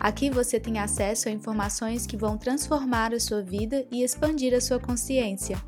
Aqui 0.00 0.30
você 0.30 0.58
tem 0.58 0.78
acesso 0.78 1.28
a 1.28 1.32
informações 1.32 2.06
que 2.06 2.16
vão 2.16 2.38
transformar 2.38 3.12
a 3.12 3.20
sua 3.20 3.42
vida 3.42 3.86
e 3.92 4.02
expandir 4.02 4.54
a 4.54 4.60
sua 4.60 4.80
consciência. 4.80 5.62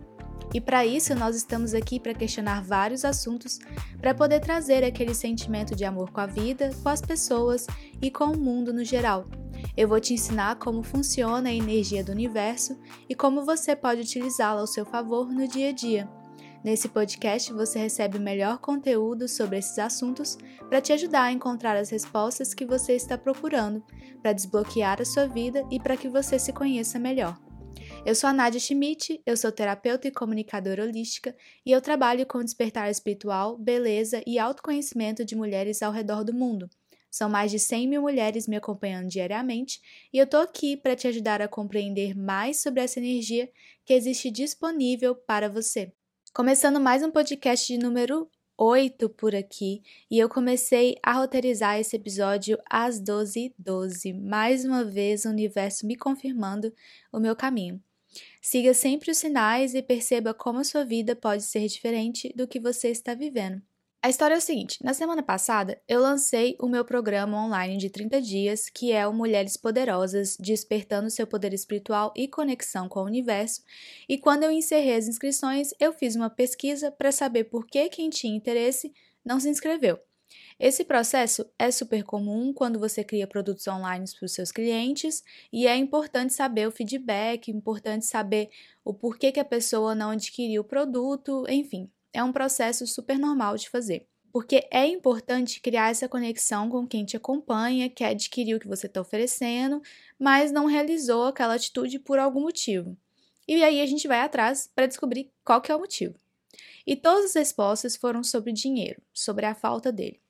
E 0.55 0.61
para 0.61 0.87
isso, 0.87 1.15
nós 1.15 1.37
estamos 1.37 1.75
aqui 1.75 2.01
para 2.01 2.15
questionar 2.15 2.63
vários 2.63 3.05
assuntos 3.05 3.59
para 4.01 4.15
poder 4.15 4.41
trazer 4.41 4.85
aquele 4.85 5.15
sentimento 5.15 5.77
de 5.77 5.85
amor 5.85 6.11
com 6.11 6.21
a 6.21 6.27
vida, 6.27 6.71
com 6.83 6.89
as 6.89 7.03
pessoas 7.03 7.67
e 8.01 8.11
com 8.11 8.25
o 8.25 8.39
mundo 8.39 8.73
no 8.73 8.85
geral. 8.85 9.27
Eu 9.77 9.87
vou 9.87 10.01
te 10.01 10.15
ensinar 10.15 10.57
como 10.57 10.83
funciona 10.83 11.51
a 11.51 11.55
energia 11.55 12.03
do 12.03 12.13
universo 12.13 12.79
e 13.09 13.15
como 13.15 13.45
você 13.45 13.77
pode 13.77 14.01
utilizá-la 14.01 14.61
ao 14.61 14.67
seu 14.67 14.85
favor 14.85 15.31
no 15.31 15.47
dia 15.47 15.69
a 15.69 15.73
dia. 15.73 16.22
Nesse 16.65 16.89
podcast 16.89 17.53
você 17.53 17.81
recebe 17.81 18.19
o 18.19 18.21
melhor 18.21 18.59
conteúdo 18.59 19.27
sobre 19.27 19.59
esses 19.59 19.77
assuntos 19.81 20.39
para 20.69 20.81
te 20.81 20.93
ajudar 20.93 21.25
a 21.25 21.33
encontrar 21.33 21.77
as 21.77 21.91
respostas 21.91 22.55
que 22.55 22.65
você 22.65 22.93
está 22.93 23.19
procurando, 23.19 23.85
para 24.23 24.33
desbloquear 24.33 25.01
a 25.03 25.05
sua 25.05 25.27
vida 25.27 25.67
e 25.73 25.81
para 25.81 25.97
que 25.97 26.09
você 26.09 26.39
se 26.39 26.53
conheça 26.53 27.01
melhor. 27.01 27.37
Eu 28.07 28.15
sou 28.15 28.31
a 28.31 28.33
Nadia 28.33 28.61
Schmidt, 28.61 29.21
eu 29.27 29.37
sou 29.37 29.51
terapeuta 29.51 30.07
e 30.07 30.13
comunicadora 30.13 30.85
holística 30.85 31.35
e 31.67 31.73
eu 31.73 31.81
trabalho 31.81 32.25
com 32.27 32.45
despertar 32.45 32.89
espiritual, 32.89 33.59
beleza 33.59 34.23
e 34.25 34.39
autoconhecimento 34.39 35.25
de 35.25 35.35
mulheres 35.35 35.83
ao 35.83 35.91
redor 35.91 36.23
do 36.23 36.33
mundo. 36.33 36.71
São 37.11 37.29
mais 37.29 37.51
de 37.51 37.59
100 37.59 37.89
mil 37.89 38.03
mulheres 38.03 38.47
me 38.47 38.57
acompanhando 38.57 39.09
diariamente 39.09 39.81
e 40.13 40.19
eu 40.19 40.29
tô 40.29 40.37
aqui 40.37 40.77
para 40.77 40.95
te 40.95 41.09
ajudar 41.09 41.43
a 41.43 41.49
compreender 41.49 42.17
mais 42.17 42.61
sobre 42.61 42.83
essa 42.83 43.01
energia 43.01 43.51
que 43.85 43.93
existe 43.93 44.31
disponível 44.31 45.15
para 45.15 45.49
você. 45.49 45.93
Começando 46.35 46.81
mais 46.81 47.03
um 47.03 47.11
podcast 47.11 47.71
de 47.71 47.79
número 47.79 48.27
8 48.57 49.07
por 49.11 49.35
aqui, 49.35 49.83
e 50.11 50.19
eu 50.19 50.31
comecei 50.31 50.97
a 51.03 51.13
roteirizar 51.13 51.79
esse 51.79 51.95
episódio 51.95 52.57
às 52.71 52.99
12h12. 52.99 53.53
12, 53.59 54.13
mais 54.15 54.65
uma 54.65 54.83
vez 54.83 55.27
o 55.27 55.29
universo 55.29 55.87
me 55.87 55.95
confirmando 55.95 56.73
o 57.13 57.21
meu 57.21 57.37
caminho. 57.37 57.79
Siga 58.41 58.73
sempre 58.73 59.11
os 59.11 59.19
sinais 59.19 59.75
e 59.75 59.83
perceba 59.83 60.33
como 60.33 60.61
a 60.61 60.65
sua 60.65 60.87
vida 60.87 61.15
pode 61.15 61.43
ser 61.43 61.69
diferente 61.69 62.33
do 62.35 62.49
que 62.49 62.59
você 62.59 62.89
está 62.89 63.13
vivendo. 63.13 63.61
A 64.05 64.11
história 64.11 64.35
é 64.35 64.39
o 64.39 64.41
seguinte: 64.41 64.83
na 64.83 64.93
semana 64.93 65.23
passada 65.23 65.81
eu 65.87 66.01
lancei 66.01 66.57
o 66.61 66.69
meu 66.69 66.85
programa 66.85 67.47
online 67.47 67.77
de 67.77 67.89
30 67.89 68.21
dias, 68.21 68.69
que 68.69 68.91
é 68.91 69.07
o 69.07 69.13
Mulheres 69.13 69.57
Poderosas, 69.57 70.37
despertando 70.41 71.09
seu 71.09 71.25
poder 71.25 71.55
espiritual 71.55 72.13
e 72.17 72.27
conexão 72.27 72.89
com 72.89 72.99
o 72.99 73.05
universo. 73.05 73.63
E 74.09 74.19
quando 74.19 74.43
eu 74.43 74.51
encerrei 74.51 74.97
as 74.97 75.07
inscrições, 75.07 75.71
eu 75.79 75.93
fiz 75.93 76.17
uma 76.17 76.29
pesquisa 76.29 76.91
para 76.91 77.13
saber 77.13 77.45
por 77.45 77.65
que 77.65 77.89
quem 77.91 78.11
tinha 78.11 78.37
interesse 78.37 78.93
não 79.25 79.39
se 79.39 79.49
inscreveu. 79.49 80.01
Esse 80.59 80.83
processo 80.85 81.49
é 81.57 81.71
super 81.71 82.03
comum 82.03 82.53
quando 82.53 82.81
você 82.81 83.05
cria 83.05 83.29
produtos 83.29 83.69
online 83.69 84.07
para 84.19 84.27
os 84.27 84.33
seus 84.33 84.51
clientes 84.51 85.23
e 85.53 85.69
é 85.69 85.77
importante 85.77 86.33
saber 86.33 86.67
o 86.67 86.73
feedback, 86.73 87.53
importante 87.53 88.05
saber 88.07 88.51
o 88.85 88.93
porquê 88.93 89.31
que 89.31 89.39
a 89.39 89.45
pessoa 89.45 89.95
não 89.95 90.11
adquiriu 90.11 90.63
o 90.63 90.65
produto, 90.65 91.45
enfim, 91.49 91.89
é 92.13 92.23
um 92.23 92.33
processo 92.33 92.87
super 92.87 93.19
normal 93.19 93.57
de 93.57 93.69
fazer. 93.69 94.07
Porque 94.33 94.67
é 94.71 94.87
importante 94.87 95.61
criar 95.61 95.91
essa 95.91 96.09
conexão 96.09 96.71
com 96.71 96.87
quem 96.87 97.05
te 97.05 97.17
acompanha, 97.17 97.91
quer 97.91 98.09
adquirir 98.09 98.55
o 98.55 98.61
que 98.61 98.69
você 98.69 98.87
está 98.87 99.01
oferecendo, 99.01 99.83
mas 100.19 100.51
não 100.51 100.65
realizou 100.65 101.25
aquela 101.25 101.55
atitude 101.55 101.99
por 101.99 102.19
algum 102.19 102.41
motivo. 102.41 102.97
E 103.47 103.63
aí 103.63 103.81
a 103.81 103.87
gente 103.87 104.09
vai 104.09 104.21
atrás 104.21 104.71
para 104.75 104.87
descobrir 104.87 105.31
qual 105.45 105.61
que 105.61 105.71
é 105.71 105.77
o 105.77 105.81
motivo. 105.81 106.15
E 106.87 106.97
todas 106.97 107.27
as 107.27 107.35
respostas 107.35 107.97
foram 107.97 108.25
sobre 108.25 108.53
dinheiro, 108.53 109.03
sobre 109.13 109.45
a 109.45 109.55
falta 109.55 109.93
dele. 109.93 110.21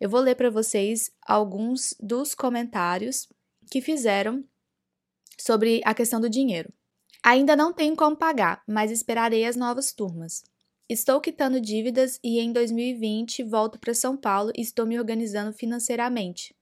Eu 0.00 0.10
vou 0.10 0.20
ler 0.20 0.34
para 0.34 0.50
vocês 0.50 1.10
alguns 1.22 1.94
dos 2.00 2.34
comentários 2.34 3.28
que 3.70 3.80
fizeram 3.80 4.44
sobre 5.38 5.80
a 5.84 5.94
questão 5.94 6.20
do 6.20 6.28
dinheiro. 6.28 6.72
Ainda 7.22 7.56
não 7.56 7.72
tenho 7.72 7.96
como 7.96 8.16
pagar, 8.16 8.62
mas 8.66 8.90
esperarei 8.90 9.46
as 9.46 9.56
novas 9.56 9.92
turmas. 9.92 10.44
Estou 10.86 11.18
quitando 11.18 11.62
dívidas 11.62 12.20
e 12.22 12.38
em 12.38 12.52
2020 12.52 13.42
volto 13.42 13.78
para 13.78 13.94
São 13.94 14.18
Paulo 14.18 14.52
e 14.54 14.60
estou 14.60 14.84
me 14.84 14.98
organizando 14.98 15.50
financeiramente. 15.50 16.54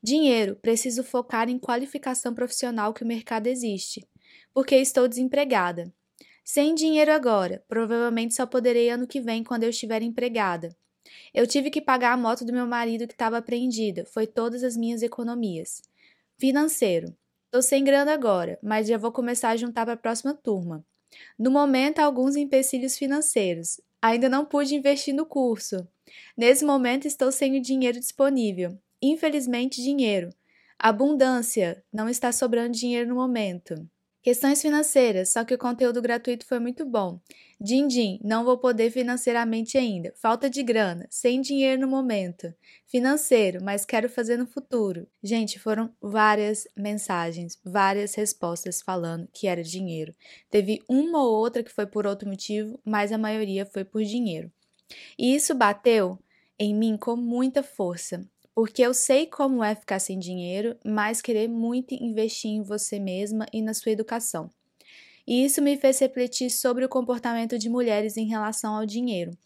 Dinheiro, 0.00 0.54
preciso 0.54 1.02
focar 1.02 1.48
em 1.48 1.58
qualificação 1.58 2.32
profissional 2.32 2.94
que 2.94 3.02
o 3.02 3.06
mercado 3.06 3.48
existe, 3.48 4.06
porque 4.54 4.76
estou 4.76 5.08
desempregada. 5.08 5.92
Sem 6.44 6.76
dinheiro 6.76 7.10
agora, 7.10 7.64
provavelmente 7.66 8.34
só 8.34 8.46
poderei 8.46 8.88
ano 8.88 9.04
que 9.04 9.20
vem 9.20 9.42
quando 9.42 9.64
eu 9.64 9.70
estiver 9.70 10.00
empregada. 10.00 10.68
Eu 11.34 11.44
tive 11.44 11.68
que 11.68 11.80
pagar 11.80 12.12
a 12.12 12.16
moto 12.16 12.44
do 12.44 12.52
meu 12.52 12.68
marido 12.68 13.08
que 13.08 13.14
estava 13.14 13.38
apreendida, 13.38 14.04
foi 14.04 14.28
todas 14.28 14.62
as 14.62 14.76
minhas 14.76 15.02
economias. 15.02 15.82
Financeiro. 16.38 17.16
Tô 17.50 17.60
sem 17.60 17.82
grana 17.82 18.12
agora, 18.12 18.60
mas 18.62 18.86
já 18.86 18.96
vou 18.96 19.10
começar 19.10 19.48
a 19.50 19.56
juntar 19.56 19.84
para 19.84 19.94
a 19.94 19.96
próxima 19.96 20.34
turma. 20.34 20.86
No 21.38 21.50
momento, 21.50 21.98
alguns 21.98 22.36
empecilhos 22.36 22.96
financeiros. 22.96 23.80
Ainda 24.00 24.28
não 24.28 24.44
pude 24.44 24.74
investir 24.74 25.14
no 25.14 25.26
curso. 25.26 25.86
Nesse 26.36 26.64
momento, 26.64 27.06
estou 27.06 27.32
sem 27.32 27.58
o 27.58 27.62
dinheiro 27.62 27.98
disponível. 27.98 28.78
Infelizmente, 29.02 29.82
dinheiro. 29.82 30.30
Abundância. 30.78 31.82
Não 31.92 32.08
está 32.08 32.30
sobrando 32.32 32.76
dinheiro 32.76 33.08
no 33.08 33.14
momento. 33.14 33.88
Questões 34.22 34.60
financeiras, 34.60 35.32
só 35.32 35.44
que 35.44 35.54
o 35.54 35.58
conteúdo 35.58 36.02
gratuito 36.02 36.44
foi 36.46 36.58
muito 36.58 36.84
bom. 36.84 37.20
Din 37.58 37.88
din, 37.88 38.18
não 38.22 38.44
vou 38.44 38.58
poder 38.58 38.90
financeiramente 38.90 39.78
ainda. 39.78 40.12
Falta 40.16 40.48
de 40.50 40.62
grana, 40.62 41.06
sem 41.10 41.40
dinheiro 41.40 41.80
no 41.80 41.88
momento. 41.88 42.52
Financeiro, 42.86 43.62
mas 43.62 43.84
quero 43.84 44.08
fazer 44.08 44.36
no 44.36 44.46
futuro. 44.46 45.06
Gente, 45.22 45.58
foram 45.58 45.90
várias 46.00 46.68
mensagens, 46.76 47.58
várias 47.64 48.14
respostas 48.14 48.82
falando 48.82 49.28
que 49.32 49.46
era 49.46 49.62
dinheiro. 49.62 50.14
Teve 50.50 50.82
uma 50.88 51.22
ou 51.22 51.34
outra 51.34 51.62
que 51.62 51.72
foi 51.72 51.86
por 51.86 52.06
outro 52.06 52.28
motivo, 52.28 52.78
mas 52.84 53.10
a 53.10 53.18
maioria 53.18 53.64
foi 53.64 53.84
por 53.84 54.02
dinheiro. 54.04 54.52
E 55.18 55.34
isso 55.34 55.54
bateu 55.54 56.18
em 56.58 56.74
mim 56.74 56.96
com 56.96 57.16
muita 57.16 57.62
força 57.62 58.26
porque 58.56 58.80
eu 58.80 58.94
sei 58.94 59.26
como 59.26 59.62
é 59.62 59.74
ficar 59.74 59.98
sem 59.98 60.18
dinheiro, 60.18 60.78
mas 60.82 61.20
querer 61.20 61.46
muito 61.46 61.92
investir 61.92 62.50
em 62.50 62.62
você 62.62 62.98
mesma 62.98 63.44
e 63.52 63.60
na 63.60 63.74
sua 63.74 63.92
educação. 63.92 64.50
E 65.26 65.44
isso 65.44 65.60
me 65.60 65.76
fez 65.76 65.98
refletir 65.98 66.50
sobre 66.50 66.84
o 66.84 66.88
comportamento 66.88 67.58
de 67.58 67.68
mulheres 67.68 68.16
em 68.16 68.26
relação 68.26 68.74
ao 68.74 68.86
dinheiro. 68.86 69.36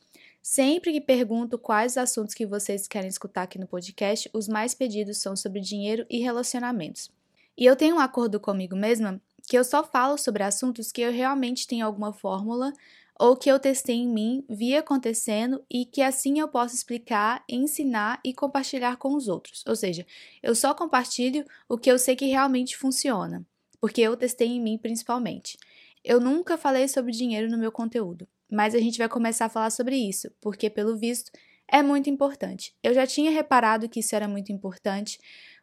Sempre 0.42 0.92
que 0.92 1.00
pergunto 1.00 1.58
quais 1.58 1.96
assuntos 1.96 2.34
que 2.34 2.46
vocês 2.46 2.88
querem 2.88 3.08
escutar 3.08 3.42
aqui 3.42 3.58
no 3.58 3.66
podcast, 3.66 4.30
os 4.32 4.48
mais 4.48 4.74
pedidos 4.74 5.18
são 5.18 5.36
sobre 5.36 5.60
dinheiro 5.60 6.06
e 6.08 6.18
relacionamentos. 6.18 7.10
E 7.56 7.64
eu 7.66 7.76
tenho 7.76 7.96
um 7.96 8.00
acordo 8.00 8.40
comigo 8.40 8.74
mesma 8.74 9.20
que 9.46 9.58
eu 9.58 9.64
só 9.64 9.84
falo 9.84 10.16
sobre 10.16 10.42
assuntos 10.42 10.92
que 10.92 11.02
eu 11.02 11.12
realmente 11.12 11.66
tenho 11.66 11.84
alguma 11.84 12.12
fórmula 12.12 12.72
ou 13.18 13.36
que 13.36 13.50
eu 13.50 13.58
testei 13.58 13.96
em 13.96 14.08
mim, 14.08 14.42
vi 14.48 14.74
acontecendo 14.74 15.62
e 15.68 15.84
que 15.84 16.00
assim 16.00 16.40
eu 16.40 16.48
posso 16.48 16.74
explicar, 16.74 17.44
ensinar 17.46 18.18
e 18.24 18.32
compartilhar 18.32 18.96
com 18.96 19.14
os 19.14 19.28
outros. 19.28 19.62
Ou 19.66 19.76
seja, 19.76 20.06
eu 20.42 20.54
só 20.54 20.72
compartilho 20.72 21.44
o 21.68 21.76
que 21.76 21.90
eu 21.90 21.98
sei 21.98 22.16
que 22.16 22.24
realmente 22.24 22.78
funciona, 22.78 23.44
porque 23.78 24.00
eu 24.00 24.16
testei 24.16 24.48
em 24.48 24.60
mim 24.60 24.78
principalmente. 24.78 25.58
Eu 26.04 26.20
nunca 26.20 26.56
falei 26.56 26.88
sobre 26.88 27.12
dinheiro 27.12 27.50
no 27.50 27.58
meu 27.58 27.70
conteúdo, 27.70 28.26
mas 28.50 28.74
a 28.74 28.78
gente 28.78 28.98
vai 28.98 29.08
começar 29.08 29.46
a 29.46 29.50
falar 29.50 29.70
sobre 29.70 29.96
isso, 29.96 30.30
porque 30.40 30.70
pelo 30.70 30.96
visto 30.96 31.30
é 31.68 31.82
muito 31.82 32.10
importante. 32.10 32.74
Eu 32.82 32.92
já 32.92 33.06
tinha 33.06 33.30
reparado 33.30 33.88
que 33.88 34.00
isso 34.00 34.16
era 34.16 34.26
muito 34.26 34.50
importante, 34.50 35.18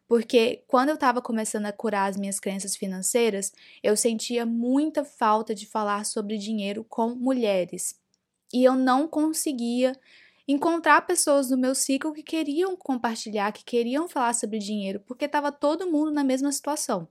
porque 0.06 0.64
quando 0.66 0.88
eu 0.88 0.94
estava 0.94 1.20
começando 1.20 1.66
a 1.66 1.72
curar 1.72 2.08
as 2.08 2.16
minhas 2.16 2.40
crenças 2.40 2.74
financeiras, 2.74 3.52
eu 3.82 3.96
sentia 3.96 4.46
muita 4.46 5.04
falta 5.04 5.54
de 5.54 5.66
falar 5.66 6.06
sobre 6.06 6.38
dinheiro 6.38 6.82
com 6.84 7.14
mulheres. 7.14 7.94
E 8.52 8.64
eu 8.64 8.74
não 8.74 9.06
conseguia 9.06 9.94
encontrar 10.46 11.02
pessoas 11.02 11.50
no 11.50 11.58
meu 11.58 11.74
ciclo 11.74 12.14
que 12.14 12.22
queriam 12.22 12.74
compartilhar, 12.74 13.52
que 13.52 13.62
queriam 13.62 14.08
falar 14.08 14.32
sobre 14.32 14.58
dinheiro, 14.58 15.00
porque 15.00 15.26
estava 15.26 15.52
todo 15.52 15.90
mundo 15.90 16.10
na 16.10 16.24
mesma 16.24 16.50
situação. 16.50 17.06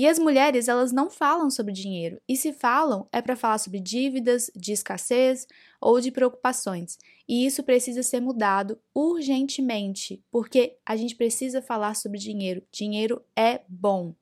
E 0.00 0.06
as 0.06 0.18
mulheres, 0.18 0.66
elas 0.66 0.92
não 0.92 1.10
falam 1.10 1.50
sobre 1.50 1.74
dinheiro, 1.74 2.22
e 2.26 2.34
se 2.34 2.54
falam 2.54 3.06
é 3.12 3.20
para 3.20 3.36
falar 3.36 3.58
sobre 3.58 3.78
dívidas, 3.78 4.50
de 4.56 4.72
escassez 4.72 5.46
ou 5.78 6.00
de 6.00 6.10
preocupações. 6.10 6.98
E 7.28 7.44
isso 7.44 7.62
precisa 7.62 8.02
ser 8.02 8.18
mudado 8.18 8.78
urgentemente, 8.94 10.24
porque 10.30 10.78
a 10.86 10.96
gente 10.96 11.14
precisa 11.14 11.60
falar 11.60 11.94
sobre 11.96 12.18
dinheiro. 12.18 12.62
Dinheiro 12.72 13.22
é 13.36 13.60
bom. 13.68 14.14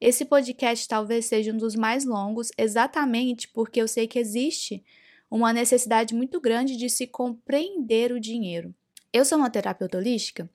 Esse 0.00 0.24
podcast 0.24 0.88
talvez 0.88 1.26
seja 1.26 1.52
um 1.52 1.58
dos 1.58 1.76
mais 1.76 2.06
longos, 2.06 2.50
exatamente 2.56 3.46
porque 3.48 3.78
eu 3.78 3.86
sei 3.86 4.06
que 4.06 4.18
existe 4.18 4.82
uma 5.30 5.52
necessidade 5.52 6.14
muito 6.14 6.40
grande 6.40 6.78
de 6.78 6.88
se 6.88 7.06
compreender 7.06 8.10
o 8.10 8.18
dinheiro. 8.18 8.74
Eu 9.12 9.26
sou 9.26 9.36
uma 9.36 9.50
terapeuta 9.50 9.98
holística 9.98 10.48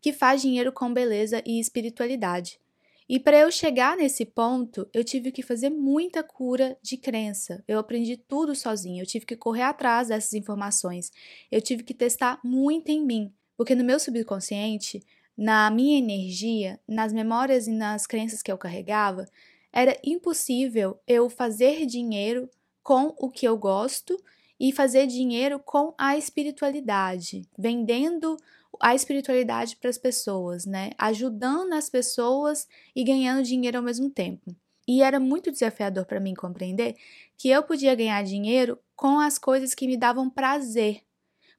que 0.00 0.12
faz 0.12 0.40
dinheiro 0.40 0.70
com 0.70 0.94
beleza 0.94 1.42
e 1.44 1.58
espiritualidade. 1.58 2.60
E 3.06 3.20
para 3.20 3.38
eu 3.38 3.50
chegar 3.50 3.96
nesse 3.96 4.24
ponto, 4.24 4.88
eu 4.92 5.04
tive 5.04 5.30
que 5.30 5.42
fazer 5.42 5.68
muita 5.68 6.22
cura 6.22 6.78
de 6.82 6.96
crença. 6.96 7.62
Eu 7.68 7.78
aprendi 7.78 8.16
tudo 8.16 8.54
sozinha, 8.54 9.02
eu 9.02 9.06
tive 9.06 9.26
que 9.26 9.36
correr 9.36 9.62
atrás 9.62 10.08
dessas 10.08 10.32
informações. 10.32 11.12
Eu 11.50 11.60
tive 11.60 11.82
que 11.82 11.92
testar 11.92 12.40
muito 12.42 12.88
em 12.88 13.04
mim, 13.04 13.30
porque 13.56 13.74
no 13.74 13.84
meu 13.84 14.00
subconsciente, 14.00 15.04
na 15.36 15.70
minha 15.70 15.98
energia, 15.98 16.80
nas 16.88 17.12
memórias 17.12 17.66
e 17.66 17.72
nas 17.72 18.06
crenças 18.06 18.42
que 18.42 18.50
eu 18.50 18.56
carregava, 18.56 19.26
era 19.70 19.98
impossível 20.02 20.98
eu 21.06 21.28
fazer 21.28 21.84
dinheiro 21.84 22.48
com 22.82 23.14
o 23.18 23.28
que 23.28 23.46
eu 23.46 23.58
gosto 23.58 24.16
e 24.58 24.72
fazer 24.72 25.06
dinheiro 25.06 25.58
com 25.58 25.92
a 25.98 26.16
espiritualidade, 26.16 27.42
vendendo 27.58 28.36
a 28.80 28.94
espiritualidade 28.94 29.76
para 29.76 29.90
as 29.90 29.98
pessoas, 29.98 30.64
né? 30.66 30.90
Ajudando 30.98 31.72
as 31.72 31.88
pessoas 31.88 32.66
e 32.94 33.04
ganhando 33.04 33.42
dinheiro 33.42 33.78
ao 33.78 33.84
mesmo 33.84 34.10
tempo. 34.10 34.54
E 34.86 35.02
era 35.02 35.18
muito 35.18 35.50
desafiador 35.50 36.04
para 36.04 36.20
mim 36.20 36.34
compreender 36.34 36.96
que 37.38 37.48
eu 37.48 37.62
podia 37.62 37.94
ganhar 37.94 38.22
dinheiro 38.22 38.78
com 38.94 39.18
as 39.18 39.38
coisas 39.38 39.74
que 39.74 39.86
me 39.86 39.96
davam 39.96 40.28
prazer. 40.28 41.02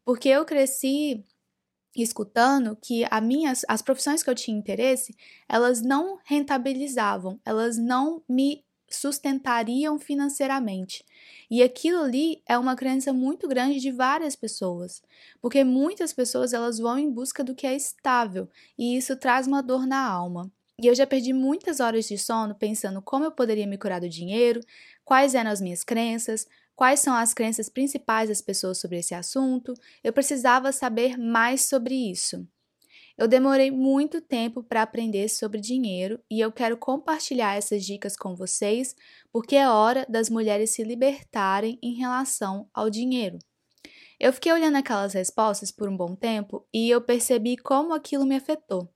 Porque 0.03 0.29
eu 0.29 0.45
cresci 0.45 1.25
escutando 1.95 2.75
que 2.75 3.05
a 3.09 3.21
minhas, 3.21 3.63
as 3.67 3.81
profissões 3.81 4.21
que 4.21 4.29
eu 4.29 4.35
tinha 4.35 4.57
interesse, 4.57 5.15
elas 5.47 5.81
não 5.81 6.19
rentabilizavam, 6.25 7.39
elas 7.45 7.77
não 7.77 8.21
me 8.27 8.64
sustentariam 8.89 9.97
financeiramente. 9.99 11.03
E 11.49 11.61
aquilo 11.63 12.03
ali 12.03 12.41
é 12.47 12.57
uma 12.57 12.75
crença 12.75 13.11
muito 13.11 13.47
grande 13.47 13.79
de 13.79 13.91
várias 13.91 14.35
pessoas, 14.35 15.01
porque 15.41 15.63
muitas 15.63 16.13
pessoas 16.13 16.53
elas 16.53 16.79
vão 16.79 16.97
em 16.97 17.11
busca 17.11 17.43
do 17.43 17.55
que 17.55 17.67
é 17.67 17.75
estável, 17.75 18.49
e 18.77 18.97
isso 18.97 19.15
traz 19.15 19.47
uma 19.47 19.61
dor 19.61 19.85
na 19.85 20.07
alma. 20.07 20.51
E 20.81 20.87
eu 20.87 20.95
já 20.95 21.07
perdi 21.07 21.31
muitas 21.31 21.79
horas 21.79 22.05
de 22.05 22.17
sono 22.17 22.53
pensando 22.53 23.01
como 23.01 23.23
eu 23.23 23.31
poderia 23.31 23.65
me 23.65 23.77
curar 23.77 24.01
do 24.01 24.09
dinheiro, 24.09 24.59
quais 25.05 25.33
eram 25.33 25.49
as 25.49 25.61
minhas 25.61 25.83
crenças, 25.83 26.45
quais 26.75 26.99
são 26.99 27.13
as 27.15 27.33
crenças 27.33 27.69
principais 27.69 28.27
das 28.27 28.41
pessoas 28.41 28.79
sobre 28.79 28.99
esse 28.99 29.15
assunto. 29.15 29.73
Eu 30.03 30.11
precisava 30.11 30.71
saber 30.71 31.17
mais 31.17 31.63
sobre 31.63 31.95
isso. 31.95 32.45
Eu 33.17 33.29
demorei 33.29 33.71
muito 33.71 34.19
tempo 34.19 34.61
para 34.61 34.81
aprender 34.81 35.29
sobre 35.29 35.61
dinheiro 35.61 36.19
e 36.29 36.41
eu 36.41 36.51
quero 36.51 36.75
compartilhar 36.75 37.55
essas 37.55 37.85
dicas 37.85 38.17
com 38.17 38.35
vocês 38.35 38.93
porque 39.31 39.55
é 39.55 39.69
hora 39.69 40.05
das 40.09 40.29
mulheres 40.29 40.71
se 40.71 40.83
libertarem 40.83 41.79
em 41.81 41.93
relação 41.93 42.69
ao 42.73 42.89
dinheiro. 42.89 43.39
Eu 44.19 44.33
fiquei 44.33 44.51
olhando 44.51 44.75
aquelas 44.75 45.13
respostas 45.13 45.71
por 45.71 45.87
um 45.87 45.95
bom 45.95 46.13
tempo 46.13 46.67
e 46.73 46.89
eu 46.89 46.99
percebi 46.99 47.55
como 47.55 47.93
aquilo 47.93 48.25
me 48.25 48.35
afetou. 48.35 48.89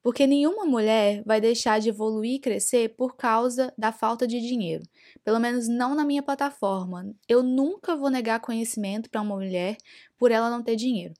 Porque 0.00 0.28
nenhuma 0.28 0.64
mulher 0.64 1.24
vai 1.26 1.40
deixar 1.40 1.80
de 1.80 1.88
evoluir 1.88 2.34
e 2.34 2.40
crescer 2.40 2.90
por 2.90 3.16
causa 3.16 3.74
da 3.76 3.90
falta 3.90 4.28
de 4.28 4.40
dinheiro. 4.40 4.84
Pelo 5.24 5.40
menos 5.40 5.66
não 5.66 5.96
na 5.96 6.04
minha 6.04 6.22
plataforma. 6.22 7.12
Eu 7.28 7.42
nunca 7.42 7.96
vou 7.96 8.10
negar 8.10 8.38
conhecimento 8.38 9.10
para 9.10 9.20
uma 9.20 9.34
mulher 9.34 9.76
por 10.16 10.30
ela 10.30 10.48
não 10.48 10.62
ter 10.62 10.76
dinheiro. 10.76 11.14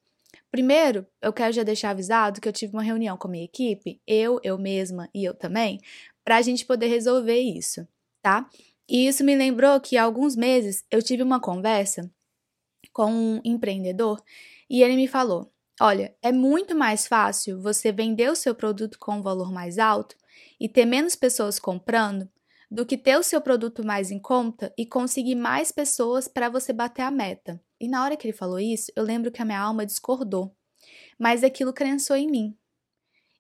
Primeiro, 0.57 1.07
eu 1.21 1.35
quero 1.35 1.53
já 1.53 1.63
deixar 1.63 1.91
avisado 1.91 2.41
que 2.41 2.49
eu 2.49 2.53
tive 2.53 2.73
uma 2.73 2.83
reunião 2.83 3.15
com 3.19 3.29
a 3.29 3.31
minha 3.31 3.45
equipe, 3.45 4.01
eu, 4.07 4.41
eu 4.43 4.57
mesma 4.57 5.07
e 5.15 5.23
eu 5.23 5.35
também, 5.35 5.79
para 6.25 6.39
a 6.39 6.41
gente 6.41 6.65
poder 6.65 6.87
resolver 6.87 7.39
isso, 7.39 7.87
tá? 8.23 8.49
E 8.89 9.07
isso 9.07 9.23
me 9.23 9.37
lembrou 9.37 9.79
que 9.79 9.99
há 9.99 10.03
alguns 10.03 10.35
meses 10.35 10.83
eu 10.91 11.03
tive 11.03 11.23
uma 11.23 11.39
conversa 11.39 12.11
com 12.91 13.13
um 13.13 13.41
empreendedor 13.45 14.19
e 14.71 14.83
ele 14.83 14.97
me 14.97 15.07
falou: 15.07 15.53
Olha, 15.79 16.17
é 16.23 16.33
muito 16.33 16.75
mais 16.75 17.07
fácil 17.07 17.61
você 17.61 17.93
vender 17.93 18.31
o 18.31 18.35
seu 18.35 18.55
produto 18.55 18.99
com 18.99 19.17
um 19.17 19.23
valor 19.23 19.53
mais 19.53 19.79
alto 19.79 20.17
e 20.59 20.71
ter 20.71 20.87
menos 20.87 21.15
pessoas 21.15 21.59
comprando 21.59 22.31
do 22.71 22.85
que 22.85 22.99
ter 22.99 23.17
o 23.17 23.23
seu 23.23 23.41
produto 23.41 23.85
mais 23.85 24.11
em 24.11 24.19
conta 24.19 24.73
e 24.77 24.87
conseguir 24.87 25.35
mais 25.35 25.71
pessoas 25.71 26.27
para 26.27 26.49
você 26.49 26.73
bater 26.73 27.03
a 27.03 27.11
meta. 27.11 27.61
E 27.81 27.89
na 27.89 28.03
hora 28.03 28.17
que 28.17 28.27
ele 28.27 28.37
falou 28.37 28.59
isso, 28.59 28.91
eu 28.97 29.05
lembro 29.05 29.31
que 29.31 29.41
a 29.41 29.45
minha 29.45 29.61
alma 29.61 29.87
discordou, 29.87 30.55
mas 31.19 31.45
aquilo 31.45 31.73
crençou 31.73 32.17
em 32.17 32.31
mim. 32.31 32.57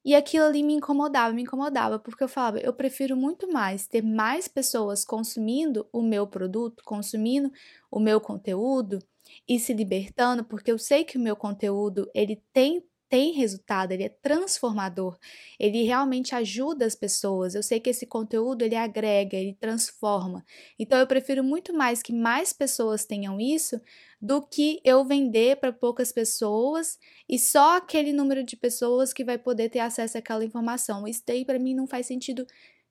E 0.05 0.14
aquilo 0.14 0.44
ali 0.44 0.62
me 0.62 0.75
incomodava, 0.75 1.34
me 1.34 1.43
incomodava, 1.43 1.99
porque 1.99 2.23
eu 2.23 2.28
falava, 2.28 2.61
eu 2.61 2.73
prefiro 2.73 3.17
muito 3.17 3.52
mais 3.52 3.88
ter 3.88 4.02
mais 4.02 4.46
pessoas 4.46 5.05
consumindo 5.05 5.88
o 5.93 6.00
meu 6.00 6.29
produto, 6.29 6.84
consumindo 6.84 7.50
o 7.90 7.99
meu 7.99 8.20
conteúdo 8.20 9.00
e 9.49 9.58
se 9.58 9.75
libertando, 9.75 10.44
porque 10.44 10.70
eu 10.70 10.79
sei 10.79 11.05
que 11.05 11.19
o 11.19 11.20
meu 11.20 11.34
conteúdo, 11.34 12.08
ele 12.14 12.40
tem 12.52 12.84
tem 13.08 13.32
resultado, 13.32 13.93
ele 13.93 14.05
é 14.05 14.08
transformador, 14.08 15.19
ele 15.58 15.82
realmente 15.85 16.35
ajuda 16.35 16.85
as 16.85 16.94
pessoas. 16.94 17.55
Eu 17.55 17.62
sei 17.62 17.81
que 17.81 17.91
esse 17.91 18.06
conteúdo 18.06 18.62
ele 18.62 18.75
agrega, 18.75 19.37
ele 19.37 19.55
transforma. 19.55 20.44
Então 20.79 20.99
eu 20.99 21.06
prefiro 21.06 21.44
muito 21.44 21.73
mais 21.73 22.03
que 22.03 22.12
mais 22.12 22.53
pessoas 22.53 23.05
tenham 23.05 23.41
isso 23.41 23.81
do 24.20 24.43
que 24.43 24.81
eu 24.85 25.05
vender 25.05 25.56
para 25.56 25.73
poucas 25.73 26.11
pessoas 26.12 26.99
e 27.29 27.38
só 27.38 27.76
aquele 27.76 28.12
número 28.12 28.43
de 28.43 28.56
pessoas 28.56 29.12
que 29.12 29.25
vai 29.25 29.38
poder 29.38 29.69
ter 29.69 29.81
acesso 29.81 30.19
àquela 30.19 30.44
informação. 30.44 31.06
Isso 31.06 31.23
daí 31.26 31.44
para 31.44 31.58
mim 31.58 31.75
não 31.75 31.87
faz 31.87 32.06
sentido 32.06 32.47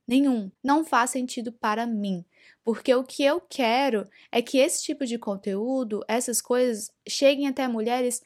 nenhum. 0.07 0.51
Não 0.63 0.83
faz 0.83 1.12
sentido 1.12 1.51
para 1.51 1.85
mim. 1.85 2.25
Porque 2.63 2.94
o 2.94 3.03
que 3.03 3.23
eu 3.23 3.41
quero 3.41 4.07
é 4.31 4.41
que 4.41 4.57
esse 4.57 4.83
tipo 4.83 5.06
de 5.06 5.17
conteúdo, 5.17 6.03
essas 6.07 6.41
coisas, 6.41 6.91
cheguem 7.07 7.47
até 7.47 7.67
mulheres 7.67 8.21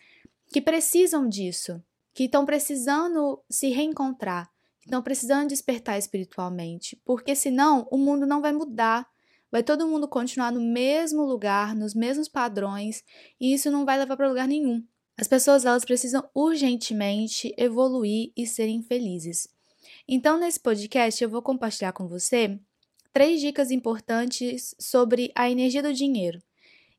que 0.49 0.61
precisam 0.61 1.27
disso, 1.27 1.81
que 2.13 2.25
estão 2.25 2.45
precisando 2.45 3.41
se 3.49 3.69
reencontrar, 3.69 4.49
que 4.79 4.87
estão 4.87 5.01
precisando 5.01 5.49
despertar 5.49 5.97
espiritualmente, 5.97 6.99
porque 7.05 7.35
senão 7.35 7.87
o 7.91 7.97
mundo 7.97 8.25
não 8.25 8.41
vai 8.41 8.51
mudar. 8.51 9.07
Vai 9.51 9.63
todo 9.63 9.87
mundo 9.87 10.07
continuar 10.07 10.51
no 10.51 10.61
mesmo 10.61 11.23
lugar, 11.23 11.75
nos 11.75 11.95
mesmos 11.95 12.27
padrões, 12.27 13.03
e 13.39 13.53
isso 13.53 13.71
não 13.71 13.83
vai 13.83 13.97
levar 13.97 14.15
para 14.15 14.29
lugar 14.29 14.47
nenhum. 14.47 14.83
As 15.17 15.27
pessoas 15.27 15.65
elas 15.65 15.83
precisam 15.83 16.29
urgentemente 16.35 17.53
evoluir 17.57 18.31
e 18.37 18.45
serem 18.45 18.83
felizes. 18.83 19.47
Então, 20.07 20.39
nesse 20.39 20.59
podcast, 20.59 21.23
eu 21.23 21.29
vou 21.29 21.41
compartilhar 21.41 21.93
com 21.93 22.07
você 22.07 22.59
três 23.11 23.41
dicas 23.41 23.71
importantes 23.71 24.75
sobre 24.79 25.31
a 25.35 25.49
energia 25.49 25.81
do 25.81 25.93
dinheiro. 25.93 26.41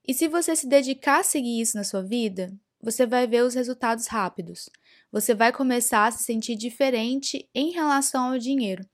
E 0.06 0.12
se 0.12 0.28
você 0.28 0.56
se 0.56 0.66
dedicar 0.66 1.20
a 1.20 1.24
seguir 1.24 1.60
isso 1.60 1.76
na 1.76 1.84
sua 1.84 2.02
vida, 2.02 2.52
você 2.82 3.06
vai 3.06 3.26
ver 3.26 3.44
os 3.44 3.54
resultados 3.54 4.06
rápidos. 4.06 4.70
Você 5.12 5.34
vai 5.34 5.52
começar 5.52 6.06
a 6.06 6.10
se 6.10 6.24
sentir 6.24 6.56
diferente 6.56 7.48
em 7.54 7.70
relação 7.70 8.32
ao 8.32 8.38
dinheiro. 8.38 8.84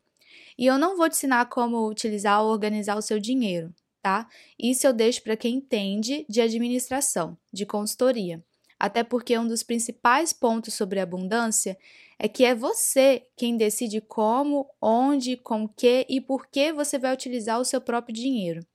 E 0.58 0.66
eu 0.66 0.78
não 0.78 0.96
vou 0.96 1.08
te 1.08 1.16
ensinar 1.16 1.46
como 1.46 1.88
utilizar 1.88 2.42
ou 2.42 2.50
organizar 2.50 2.96
o 2.96 3.02
seu 3.02 3.18
dinheiro, 3.18 3.74
tá? 4.02 4.26
Isso 4.58 4.86
eu 4.86 4.92
deixo 4.92 5.22
para 5.22 5.36
quem 5.36 5.56
entende 5.56 6.24
de 6.28 6.40
administração, 6.40 7.36
de 7.52 7.66
consultoria. 7.66 8.42
Até 8.78 9.02
porque 9.02 9.38
um 9.38 9.46
dos 9.46 9.62
principais 9.62 10.32
pontos 10.32 10.74
sobre 10.74 11.00
abundância 11.00 11.78
é 12.18 12.28
que 12.28 12.44
é 12.44 12.54
você 12.54 13.26
quem 13.36 13.56
decide 13.56 14.00
como, 14.00 14.68
onde, 14.80 15.36
com 15.36 15.68
que 15.68 16.06
e 16.08 16.20
por 16.20 16.46
que 16.46 16.72
você 16.72 16.98
vai 16.98 17.12
utilizar 17.12 17.60
o 17.60 17.64
seu 17.64 17.80
próprio 17.80 18.14
dinheiro. 18.14 18.66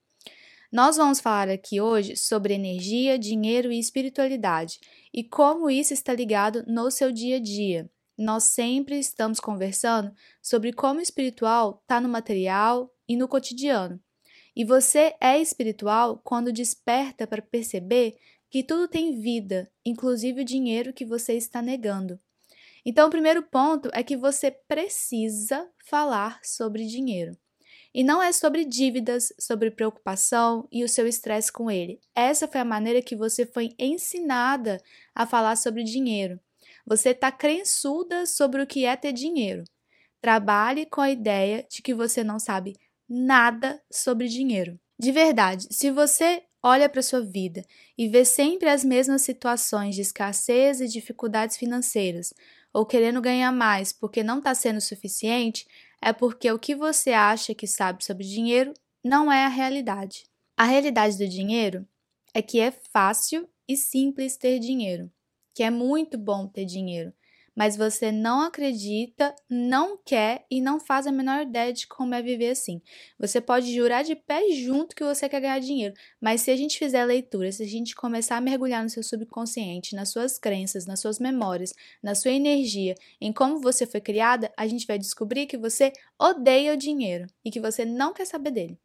Nós 0.71 0.95
vamos 0.95 1.19
falar 1.19 1.49
aqui 1.49 1.81
hoje 1.81 2.15
sobre 2.15 2.53
energia, 2.53 3.19
dinheiro 3.19 3.73
e 3.73 3.77
espiritualidade 3.77 4.79
e 5.13 5.21
como 5.21 5.69
isso 5.69 5.93
está 5.93 6.13
ligado 6.13 6.63
no 6.65 6.89
seu 6.89 7.11
dia 7.11 7.35
a 7.35 7.39
dia. 7.41 7.91
Nós 8.17 8.45
sempre 8.45 8.97
estamos 8.97 9.37
conversando 9.41 10.13
sobre 10.41 10.71
como 10.71 10.99
o 10.99 11.03
espiritual 11.03 11.81
está 11.81 11.99
no 11.99 12.07
material 12.07 12.89
e 13.05 13.17
no 13.17 13.27
cotidiano. 13.27 13.99
E 14.55 14.63
você 14.63 15.13
é 15.19 15.41
espiritual 15.41 16.21
quando 16.23 16.53
desperta 16.53 17.27
para 17.27 17.41
perceber 17.41 18.15
que 18.49 18.63
tudo 18.63 18.87
tem 18.87 19.19
vida, 19.19 19.69
inclusive 19.85 20.41
o 20.41 20.45
dinheiro 20.45 20.93
que 20.93 21.05
você 21.05 21.33
está 21.33 21.61
negando. 21.61 22.17
Então, 22.85 23.09
o 23.09 23.11
primeiro 23.11 23.43
ponto 23.43 23.89
é 23.91 24.03
que 24.03 24.15
você 24.15 24.49
precisa 24.49 25.69
falar 25.85 26.39
sobre 26.43 26.85
dinheiro. 26.85 27.37
E 27.93 28.03
não 28.03 28.23
é 28.23 28.31
sobre 28.31 28.63
dívidas, 28.63 29.33
sobre 29.37 29.69
preocupação 29.69 30.67
e 30.71 30.83
o 30.83 30.89
seu 30.89 31.07
estresse 31.07 31.51
com 31.51 31.69
ele. 31.69 31.99
Essa 32.15 32.47
foi 32.47 32.61
a 32.61 32.65
maneira 32.65 33.01
que 33.01 33.15
você 33.15 33.45
foi 33.45 33.75
ensinada 33.77 34.81
a 35.13 35.25
falar 35.25 35.57
sobre 35.57 35.83
dinheiro. 35.83 36.39
Você 36.85 37.09
está 37.09 37.31
crençuda 37.31 38.25
sobre 38.25 38.61
o 38.61 38.67
que 38.67 38.85
é 38.85 38.95
ter 38.95 39.11
dinheiro. 39.11 39.63
Trabalhe 40.21 40.85
com 40.85 41.01
a 41.01 41.11
ideia 41.11 41.65
de 41.69 41.81
que 41.81 41.93
você 41.93 42.23
não 42.23 42.39
sabe 42.39 42.77
nada 43.09 43.81
sobre 43.91 44.27
dinheiro. 44.27 44.79
De 44.97 45.11
verdade, 45.11 45.67
se 45.71 45.91
você 45.91 46.43
olha 46.63 46.87
para 46.87 47.01
sua 47.01 47.21
vida 47.21 47.63
e 47.97 48.07
vê 48.07 48.23
sempre 48.23 48.69
as 48.69 48.85
mesmas 48.85 49.23
situações 49.23 49.95
de 49.95 50.01
escassez 50.01 50.79
e 50.79 50.87
dificuldades 50.87 51.57
financeiras, 51.57 52.33
ou 52.73 52.85
querendo 52.85 53.19
ganhar 53.19 53.51
mais 53.51 53.91
porque 53.91 54.23
não 54.23 54.37
está 54.37 54.53
sendo 54.55 54.79
suficiente, 54.79 55.65
é 56.01 56.11
porque 56.11 56.51
o 56.51 56.59
que 56.59 56.75
você 56.75 57.11
acha 57.11 57.53
que 57.53 57.67
sabe 57.67 58.03
sobre 58.03 58.25
dinheiro 58.25 58.73
não 59.03 59.31
é 59.31 59.45
a 59.45 59.49
realidade. 59.49 60.25
A 60.57 60.65
realidade 60.65 61.17
do 61.17 61.27
dinheiro 61.27 61.87
é 62.33 62.41
que 62.41 62.59
é 62.59 62.71
fácil 62.71 63.47
e 63.67 63.77
simples 63.77 64.37
ter 64.37 64.59
dinheiro, 64.59 65.11
que 65.55 65.63
é 65.63 65.69
muito 65.69 66.17
bom 66.17 66.47
ter 66.47 66.65
dinheiro, 66.65 67.13
mas 67.55 67.75
você 67.75 68.11
não 68.11 68.41
acredita, 68.41 69.35
não 69.49 69.97
quer 69.97 70.45
e 70.49 70.61
não 70.61 70.79
faz 70.79 71.05
a 71.07 71.11
menor 71.11 71.43
ideia 71.43 71.73
de 71.73 71.87
como 71.87 72.15
é 72.15 72.21
viver 72.21 72.51
assim. 72.51 72.81
Você 73.19 73.41
pode 73.41 73.73
jurar 73.73 74.03
de 74.03 74.15
pé 74.15 74.51
junto 74.51 74.95
que 74.95 75.03
você 75.03 75.27
quer 75.27 75.41
ganhar 75.41 75.59
dinheiro, 75.59 75.93
mas 76.19 76.41
se 76.41 76.51
a 76.51 76.55
gente 76.55 76.77
fizer 76.77 77.03
leitura, 77.05 77.51
se 77.51 77.63
a 77.63 77.67
gente 77.67 77.95
começar 77.95 78.37
a 78.37 78.41
mergulhar 78.41 78.83
no 78.83 78.89
seu 78.89 79.03
subconsciente, 79.03 79.95
nas 79.95 80.09
suas 80.09 80.37
crenças, 80.37 80.85
nas 80.85 80.99
suas 80.99 81.19
memórias, 81.19 81.73
na 82.01 82.15
sua 82.15 82.31
energia, 82.31 82.95
em 83.19 83.33
como 83.33 83.59
você 83.59 83.85
foi 83.85 84.01
criada, 84.01 84.51
a 84.57 84.67
gente 84.67 84.87
vai 84.87 84.97
descobrir 84.97 85.45
que 85.45 85.57
você 85.57 85.91
odeia 86.19 86.73
o 86.73 86.77
dinheiro 86.77 87.27
e 87.43 87.51
que 87.51 87.59
você 87.59 87.85
não 87.85 88.13
quer 88.13 88.25
saber 88.25 88.51
dele. 88.51 88.79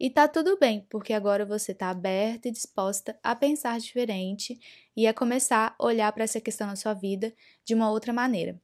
E 0.00 0.08
tá 0.10 0.28
tudo 0.28 0.56
bem, 0.58 0.86
porque 0.88 1.12
agora 1.12 1.44
você 1.44 1.74
tá 1.74 1.90
aberta 1.90 2.48
e 2.48 2.52
disposta 2.52 3.18
a 3.22 3.34
pensar 3.34 3.78
diferente 3.80 4.58
e 4.96 5.06
a 5.06 5.14
começar 5.14 5.74
a 5.78 5.84
olhar 5.84 6.12
para 6.12 6.24
essa 6.24 6.40
questão 6.40 6.66
na 6.68 6.76
sua 6.76 6.94
vida 6.94 7.34
de 7.64 7.74
uma 7.74 7.90
outra 7.90 8.12
maneira. 8.12 8.60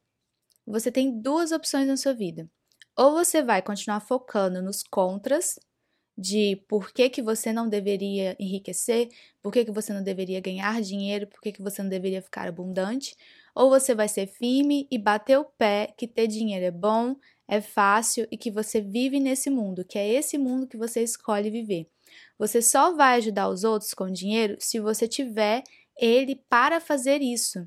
Você 0.67 0.93
tem 0.93 1.21
duas 1.21 1.53
opções 1.53 1.88
na 1.88 1.97
sua 1.97 2.14
vida. 2.14 2.49
Ou 2.97 3.12
você 3.12 3.43
vai 3.43 3.62
continuar 3.62 4.00
focando 4.00 4.62
nos 4.62 4.83
contras 4.85 5.59
de 6.17 6.57
por 6.69 6.93
que, 6.93 7.11
que 7.11 7.23
você 7.23 7.53
não 7.53 7.69
deveria 7.69 8.37
enriquecer, 8.38 9.09
por 9.43 9.53
que, 9.53 9.64
que 9.64 9.73
você 9.73 9.93
não 9.93 10.03
deveria 10.03 10.41
ganhar 10.41 10.81
dinheiro, 10.81 11.26
por 11.26 11.41
que, 11.41 11.53
que 11.53 11.62
você 11.62 11.83
não 11.83 11.91
deveria 11.91 12.23
ficar 12.23 12.47
abundante, 12.47 13.17
ou 13.55 13.69
você 13.69 13.95
vai 13.95 14.09
ser 14.09 14.29
firme 14.29 14.87
e 14.91 14.99
bater 14.99 15.38
o 15.38 15.45
pé 15.45 15.93
que 15.99 16.07
ter 16.07 16.29
dinheiro 16.29 16.64
é 16.64 16.71
bom, 16.71 17.17
é 17.48 17.60
fácil 17.60 18.26
e 18.30 18.36
que 18.36 18.50
você 18.50 18.80
vive 18.80 19.20
nesse 19.20 19.50
mundo, 19.50 19.84
que 19.84 19.98
é 19.98 20.08
esse 20.08 20.38
mundo 20.38 20.66
que 20.66 20.76
você 20.76 21.02
escolhe 21.02 21.50
viver. 21.50 21.88
Você 22.38 22.62
só 22.62 22.94
vai 22.94 23.16
ajudar 23.18 23.48
os 23.48 23.64
outros 23.64 23.94
com 23.94 24.10
dinheiro 24.10 24.56
se 24.58 24.80
você 24.80 25.06
tiver 25.06 25.62
ele 25.96 26.36
para 26.48 26.80
fazer 26.80 27.22
isso. 27.22 27.66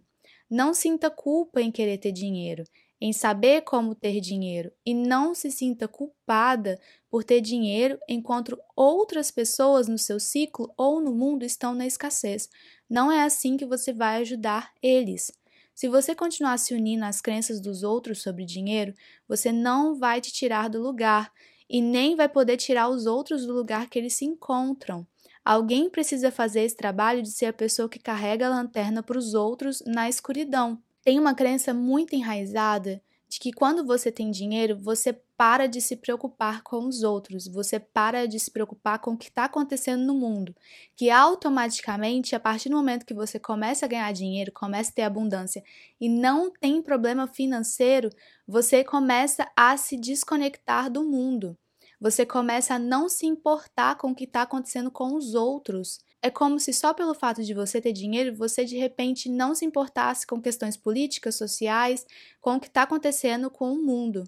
Não 0.50 0.74
sinta 0.74 1.10
culpa 1.10 1.62
em 1.62 1.72
querer 1.72 1.98
ter 1.98 2.12
dinheiro, 2.12 2.64
em 3.00 3.14
saber 3.14 3.62
como 3.62 3.94
ter 3.94 4.20
dinheiro 4.20 4.72
e 4.86 4.94
não 4.94 5.36
se 5.36 5.52
sinta 5.52 5.88
culpada 5.88 6.80
por 7.10 7.24
ter 7.24 7.42
dinheiro 7.42 8.00
enquanto 8.08 8.60
outras 8.76 9.30
pessoas 9.30 9.88
no 9.88 9.98
seu 9.98 10.20
ciclo 10.20 10.74
ou 10.78 11.00
no 11.00 11.14
mundo 11.14 11.44
estão 11.46 11.76
na 11.76 11.86
escassez. 11.86 12.50
Não 12.90 13.12
é 13.12 13.24
assim 13.24 13.58
que 13.58 13.66
você 13.66 13.94
vai 13.94 14.22
ajudar 14.22 14.72
eles. 14.82 15.32
Se 15.78 15.88
você 15.88 16.16
continuar 16.16 16.58
se 16.58 16.74
unindo 16.74 17.06
às 17.06 17.22
crenças 17.22 17.62
dos 17.62 17.84
outros 17.84 18.24
sobre 18.24 18.44
dinheiro, 18.44 18.96
você 19.28 19.52
não 19.52 19.94
vai 19.94 20.20
te 20.20 20.34
tirar 20.34 20.72
do 20.72 20.82
lugar 20.82 21.32
e 21.70 21.80
nem 21.84 22.16
vai 22.16 22.28
poder 22.28 22.58
tirar 22.58 22.90
os 22.90 23.06
outros 23.06 23.46
do 23.46 23.54
lugar 23.54 23.88
que 23.88 24.00
eles 24.00 24.14
se 24.14 24.26
encontram. 24.26 25.06
Alguém 25.46 25.88
precisa 25.88 26.32
fazer 26.32 26.62
esse 26.62 26.76
trabalho 26.76 27.22
de 27.22 27.30
ser 27.30 27.46
a 27.46 27.54
pessoa 27.54 27.88
que 27.88 28.00
carrega 28.00 28.48
a 28.48 28.50
lanterna 28.50 29.04
para 29.04 29.20
os 29.20 29.36
outros 29.36 29.84
na 29.86 30.10
escuridão. 30.10 30.82
Tem 31.04 31.20
uma 31.20 31.36
crença 31.36 31.76
muito 31.76 32.16
enraizada 32.16 33.00
de 33.30 33.40
que 33.40 33.54
quando 33.54 33.86
você 33.86 34.12
tem 34.12 34.32
dinheiro, 34.32 34.76
você 34.80 35.16
para 35.38 35.68
de 35.68 35.80
se 35.80 35.96
preocupar 35.96 36.64
com 36.64 36.88
os 36.88 37.04
outros, 37.04 37.48
você 37.48 37.80
para 37.80 38.28
de 38.28 38.40
se 38.40 38.50
preocupar 38.50 38.98
com 39.00 39.12
o 39.12 39.18
que 39.18 39.30
está 39.30 39.46
acontecendo 39.46 40.04
no 40.04 40.16
mundo. 40.16 40.56
Que 40.96 41.12
automaticamente, 41.12 42.36
a 42.36 42.40
partir 42.40 42.70
do 42.70 42.76
momento 42.76 43.06
que 43.06 43.14
você 43.14 43.40
começa 43.40 43.86
a 43.86 43.90
ganhar 43.90 44.12
dinheiro, 44.12 44.52
começa 44.52 44.90
a 44.92 44.94
ter 44.94 45.04
abundância 45.04 45.64
e 46.02 46.10
não 46.10 46.52
tem 46.52 46.82
problema 46.82 47.28
financeiro, 47.28 48.10
você 48.48 48.84
começa 48.84 49.48
a 49.56 49.78
se 49.78 49.96
desconectar 49.96 50.92
do 50.92 51.04
mundo. 51.04 51.56
Você 52.00 52.26
começa 52.26 52.76
a 52.76 52.80
não 52.80 53.08
se 53.08 53.26
importar 53.26 53.96
com 53.96 54.12
o 54.12 54.16
que 54.16 54.24
está 54.24 54.44
acontecendo 54.44 54.92
com 54.92 55.16
os 55.16 55.34
outros. 55.36 56.00
É 56.22 56.30
como 56.30 56.60
se 56.60 56.74
só 56.74 56.94
pelo 56.94 57.14
fato 57.14 57.44
de 57.44 57.54
você 57.54 57.80
ter 57.80 57.94
dinheiro, 57.94 58.36
você 58.36 58.66
de 58.66 58.78
repente 58.78 59.30
não 59.30 59.54
se 59.56 59.66
importasse 59.66 60.26
com 60.26 60.42
questões 60.42 60.76
políticas, 60.76 61.36
sociais, 61.36 62.06
com 62.42 62.56
o 62.56 62.60
que 62.60 62.68
está 62.68 62.84
acontecendo 62.84 63.50
com 63.52 63.72
o 63.72 63.84
mundo. 63.84 64.24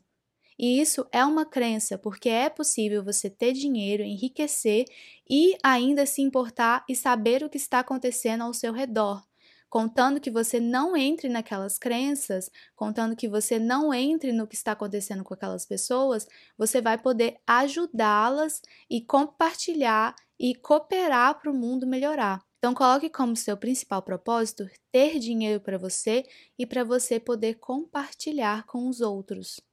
E 0.59 0.81
isso 0.81 1.07
é 1.11 1.23
uma 1.23 1.45
crença, 1.45 1.97
porque 1.97 2.29
é 2.29 2.49
possível 2.49 3.03
você 3.03 3.29
ter 3.29 3.53
dinheiro, 3.53 4.03
enriquecer 4.03 4.85
e 5.29 5.57
ainda 5.63 6.05
se 6.05 6.21
importar 6.21 6.83
e 6.89 6.95
saber 6.95 7.43
o 7.43 7.49
que 7.49 7.57
está 7.57 7.79
acontecendo 7.79 8.43
ao 8.43 8.53
seu 8.53 8.73
redor 8.73 9.23
contando 9.69 10.19
que 10.19 10.31
você 10.31 10.59
não 10.59 10.97
entre 10.97 11.29
naquelas 11.29 11.77
crenças, 11.77 12.49
contando 12.75 13.15
que 13.15 13.29
você 13.29 13.59
não 13.59 13.93
entre 13.93 14.31
no 14.33 14.47
que 14.47 14.55
está 14.55 14.71
acontecendo 14.71 15.23
com 15.23 15.33
aquelas 15.33 15.65
pessoas, 15.65 16.27
você 16.57 16.81
vai 16.81 16.97
poder 16.97 17.39
ajudá-las 17.45 18.61
e 18.89 19.01
compartilhar 19.01 20.15
e 20.39 20.55
cooperar 20.55 21.39
para 21.39 21.51
o 21.51 21.53
mundo 21.53 21.85
melhorar. 21.85 22.41
Então, 22.57 22.73
coloque 22.73 23.09
como 23.09 23.35
seu 23.35 23.55
principal 23.55 24.01
propósito 24.01 24.67
ter 24.91 25.17
dinheiro 25.19 25.61
para 25.61 25.77
você 25.77 26.25
e 26.57 26.65
para 26.65 26.83
você 26.83 27.19
poder 27.19 27.55
compartilhar 27.55 28.65
com 28.65 28.89
os 28.89 28.99
outros. 28.99 29.68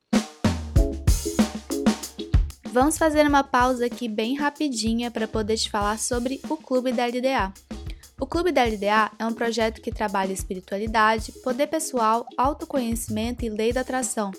Vamos 2.76 2.98
fazer 2.98 3.26
uma 3.26 3.42
pausa 3.42 3.86
aqui 3.86 4.06
bem 4.06 4.36
rapidinha 4.36 5.10
para 5.10 5.26
poder 5.26 5.56
te 5.56 5.70
falar 5.70 5.98
sobre 5.98 6.42
o 6.46 6.58
Clube 6.58 6.92
da 6.92 7.06
LDA. 7.06 7.50
O 8.20 8.26
Clube 8.26 8.52
da 8.52 8.64
LDA 8.64 9.10
é 9.18 9.24
um 9.24 9.32
projeto 9.32 9.80
que 9.80 9.90
trabalha 9.90 10.34
espiritualidade, 10.34 11.32
poder 11.42 11.68
pessoal, 11.68 12.26
autoconhecimento 12.36 13.46
e 13.46 13.48
lei 13.48 13.72
da 13.72 13.80
atração. 13.80 14.30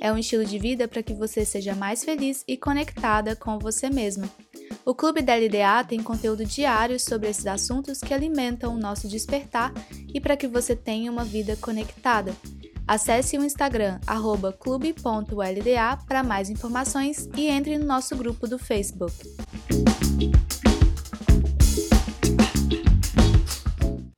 É 0.00 0.10
um 0.10 0.16
estilo 0.16 0.42
de 0.42 0.58
vida 0.58 0.88
para 0.88 1.02
que 1.02 1.12
você 1.12 1.44
seja 1.44 1.74
mais 1.74 2.02
feliz 2.02 2.42
e 2.48 2.56
conectada 2.56 3.36
com 3.36 3.58
você 3.58 3.90
mesma. 3.90 4.26
O 4.86 4.94
Clube 4.94 5.20
da 5.20 5.36
LDA 5.36 5.84
tem 5.86 6.02
conteúdo 6.02 6.46
diário 6.46 6.98
sobre 6.98 7.28
esses 7.28 7.46
assuntos 7.46 8.00
que 8.00 8.14
alimentam 8.14 8.74
o 8.74 8.80
nosso 8.80 9.06
despertar 9.06 9.70
e 10.14 10.18
para 10.18 10.34
que 10.34 10.48
você 10.48 10.74
tenha 10.74 11.12
uma 11.12 11.24
vida 11.24 11.56
conectada. 11.56 12.34
Acesse 12.86 13.38
o 13.38 13.44
Instagram 13.44 14.00
clube.lda 14.58 15.96
para 16.06 16.22
mais 16.22 16.50
informações 16.50 17.28
e 17.36 17.46
entre 17.46 17.78
no 17.78 17.86
nosso 17.86 18.16
grupo 18.16 18.46
do 18.46 18.58
Facebook. 18.58 19.14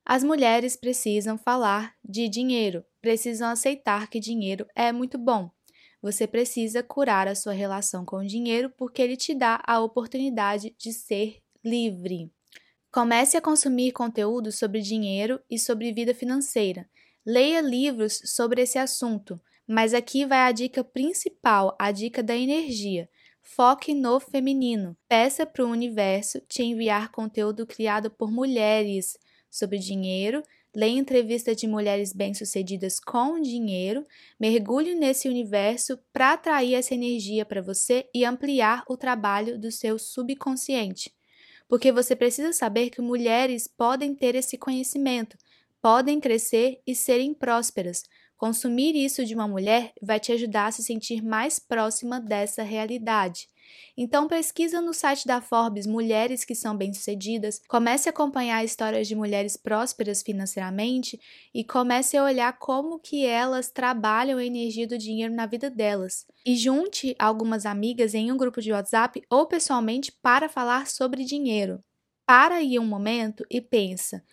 As 0.06 0.22
mulheres 0.22 0.76
precisam 0.76 1.36
falar 1.36 1.94
de 2.04 2.28
dinheiro, 2.28 2.84
precisam 3.00 3.48
aceitar 3.48 4.08
que 4.08 4.20
dinheiro 4.20 4.66
é 4.74 4.92
muito 4.92 5.18
bom. 5.18 5.50
Você 6.00 6.26
precisa 6.26 6.82
curar 6.82 7.26
a 7.26 7.34
sua 7.34 7.52
relação 7.52 8.04
com 8.04 8.16
o 8.16 8.26
dinheiro 8.26 8.70
porque 8.76 9.00
ele 9.00 9.16
te 9.16 9.34
dá 9.34 9.62
a 9.66 9.80
oportunidade 9.80 10.74
de 10.78 10.92
ser 10.92 11.38
livre. 11.64 12.30
Comece 12.92 13.36
a 13.36 13.40
consumir 13.40 13.92
conteúdo 13.92 14.52
sobre 14.52 14.80
dinheiro 14.80 15.40
e 15.50 15.58
sobre 15.58 15.92
vida 15.92 16.14
financeira. 16.14 16.88
Leia 17.26 17.60
livros 17.60 18.20
sobre 18.24 18.62
esse 18.62 18.78
assunto, 18.78 19.40
mas 19.66 19.94
aqui 19.94 20.26
vai 20.26 20.40
a 20.40 20.52
dica 20.52 20.84
principal, 20.84 21.74
a 21.78 21.90
dica 21.90 22.22
da 22.22 22.36
energia. 22.36 23.08
Foque 23.40 23.94
no 23.94 24.20
feminino. 24.20 24.96
Peça 25.08 25.46
para 25.46 25.64
o 25.64 25.70
universo 25.70 26.40
te 26.48 26.62
enviar 26.62 27.10
conteúdo 27.10 27.66
criado 27.66 28.10
por 28.10 28.30
mulheres, 28.30 29.18
sobre 29.50 29.78
dinheiro, 29.78 30.42
leia 30.74 30.98
entrevista 30.98 31.54
de 31.54 31.66
mulheres 31.66 32.12
bem-sucedidas 32.12 32.98
com 32.98 33.40
dinheiro, 33.40 34.04
mergulhe 34.38 34.94
nesse 34.94 35.28
universo 35.28 35.96
para 36.12 36.32
atrair 36.32 36.74
essa 36.74 36.94
energia 36.94 37.44
para 37.44 37.62
você 37.62 38.08
e 38.12 38.24
ampliar 38.24 38.82
o 38.88 38.96
trabalho 38.96 39.58
do 39.58 39.70
seu 39.70 39.98
subconsciente. 39.98 41.12
Porque 41.68 41.92
você 41.92 42.16
precisa 42.16 42.52
saber 42.52 42.90
que 42.90 43.00
mulheres 43.00 43.68
podem 43.68 44.14
ter 44.14 44.34
esse 44.34 44.58
conhecimento, 44.58 45.38
podem 45.84 46.18
crescer 46.18 46.80
e 46.86 46.94
serem 46.94 47.34
prósperas. 47.34 48.04
Consumir 48.38 48.96
isso 48.96 49.22
de 49.22 49.34
uma 49.34 49.46
mulher 49.46 49.92
vai 50.00 50.18
te 50.18 50.32
ajudar 50.32 50.68
a 50.68 50.72
se 50.72 50.82
sentir 50.82 51.22
mais 51.22 51.58
próxima 51.58 52.18
dessa 52.18 52.62
realidade. 52.62 53.50
Então 53.94 54.26
pesquisa 54.26 54.80
no 54.80 54.94
site 54.94 55.26
da 55.26 55.42
Forbes 55.42 55.86
mulheres 55.86 56.42
que 56.42 56.54
são 56.54 56.74
bem-sucedidas, 56.74 57.60
comece 57.68 58.08
a 58.08 58.12
acompanhar 58.12 58.64
histórias 58.64 59.06
de 59.06 59.14
mulheres 59.14 59.58
prósperas 59.58 60.22
financeiramente 60.22 61.20
e 61.52 61.62
comece 61.62 62.16
a 62.16 62.24
olhar 62.24 62.58
como 62.58 62.98
que 62.98 63.26
elas 63.26 63.70
trabalham 63.70 64.38
a 64.38 64.44
energia 64.44 64.86
do 64.86 64.96
dinheiro 64.96 65.34
na 65.34 65.44
vida 65.44 65.68
delas. 65.68 66.24
E 66.46 66.56
junte 66.56 67.14
algumas 67.18 67.66
amigas 67.66 68.14
em 68.14 68.32
um 68.32 68.38
grupo 68.38 68.62
de 68.62 68.72
WhatsApp 68.72 69.22
ou 69.28 69.44
pessoalmente 69.46 70.10
para 70.22 70.48
falar 70.48 70.86
sobre 70.86 71.26
dinheiro. 71.26 71.84
Para 72.26 72.54
aí 72.54 72.78
um 72.78 72.86
momento 72.86 73.44
e 73.50 73.60
pensa: 73.60 74.24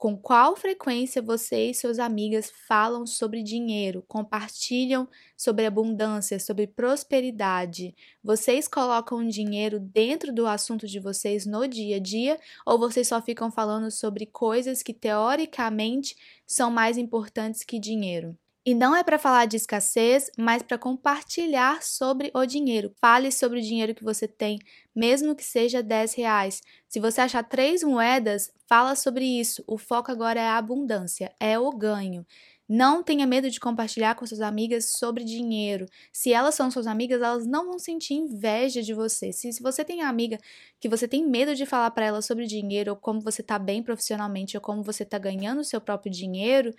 com 0.00 0.16
qual 0.16 0.56
frequência 0.56 1.20
você 1.20 1.68
e 1.68 1.74
suas 1.74 1.98
amigas 1.98 2.50
falam 2.66 3.06
sobre 3.06 3.42
dinheiro, 3.42 4.02
compartilham 4.08 5.06
sobre 5.36 5.66
abundância, 5.66 6.40
sobre 6.40 6.66
prosperidade? 6.66 7.94
Vocês 8.24 8.66
colocam 8.66 9.28
dinheiro 9.28 9.78
dentro 9.78 10.32
do 10.32 10.46
assunto 10.46 10.86
de 10.86 10.98
vocês 10.98 11.44
no 11.44 11.68
dia 11.68 11.96
a 11.96 12.00
dia 12.00 12.40
ou 12.64 12.78
vocês 12.78 13.08
só 13.08 13.20
ficam 13.20 13.52
falando 13.52 13.90
sobre 13.90 14.24
coisas 14.24 14.82
que 14.82 14.94
teoricamente 14.94 16.16
são 16.46 16.70
mais 16.70 16.96
importantes 16.96 17.62
que 17.62 17.78
dinheiro? 17.78 18.34
E 18.64 18.74
não 18.74 18.94
é 18.94 19.02
para 19.02 19.18
falar 19.18 19.46
de 19.46 19.56
escassez, 19.56 20.30
mas 20.36 20.62
para 20.62 20.76
compartilhar 20.76 21.82
sobre 21.82 22.30
o 22.34 22.44
dinheiro. 22.44 22.92
Fale 23.00 23.32
sobre 23.32 23.58
o 23.58 23.62
dinheiro 23.62 23.94
que 23.94 24.04
você 24.04 24.28
tem, 24.28 24.58
mesmo 24.94 25.34
que 25.34 25.42
seja 25.42 25.82
10 25.82 26.14
reais. 26.14 26.60
Se 26.86 27.00
você 27.00 27.22
achar 27.22 27.42
três 27.42 27.82
moedas, 27.82 28.52
fala 28.68 28.94
sobre 28.94 29.24
isso. 29.24 29.64
O 29.66 29.78
foco 29.78 30.12
agora 30.12 30.38
é 30.38 30.46
a 30.46 30.58
abundância, 30.58 31.34
é 31.40 31.58
o 31.58 31.70
ganho. 31.70 32.26
Não 32.68 33.02
tenha 33.02 33.26
medo 33.26 33.50
de 33.50 33.58
compartilhar 33.58 34.14
com 34.14 34.24
suas 34.24 34.40
amigas 34.40 34.92
sobre 34.92 35.24
dinheiro. 35.24 35.86
Se 36.12 36.32
elas 36.32 36.54
são 36.54 36.70
suas 36.70 36.86
amigas, 36.86 37.20
elas 37.20 37.44
não 37.44 37.66
vão 37.66 37.80
sentir 37.80 38.14
inveja 38.14 38.80
de 38.80 38.94
você. 38.94 39.32
Se, 39.32 39.52
se 39.52 39.60
você 39.60 39.84
tem 39.84 40.02
amiga 40.02 40.38
que 40.78 40.88
você 40.88 41.08
tem 41.08 41.26
medo 41.26 41.56
de 41.56 41.66
falar 41.66 41.90
para 41.90 42.06
ela 42.06 42.22
sobre 42.22 42.46
dinheiro, 42.46 42.92
ou 42.92 42.96
como 42.96 43.20
você 43.22 43.42
está 43.42 43.58
bem 43.58 43.82
profissionalmente, 43.82 44.56
ou 44.56 44.60
como 44.60 44.84
você 44.84 45.02
está 45.02 45.18
ganhando 45.18 45.62
o 45.62 45.64
seu 45.64 45.80
próprio 45.80 46.12
dinheiro, 46.12 46.72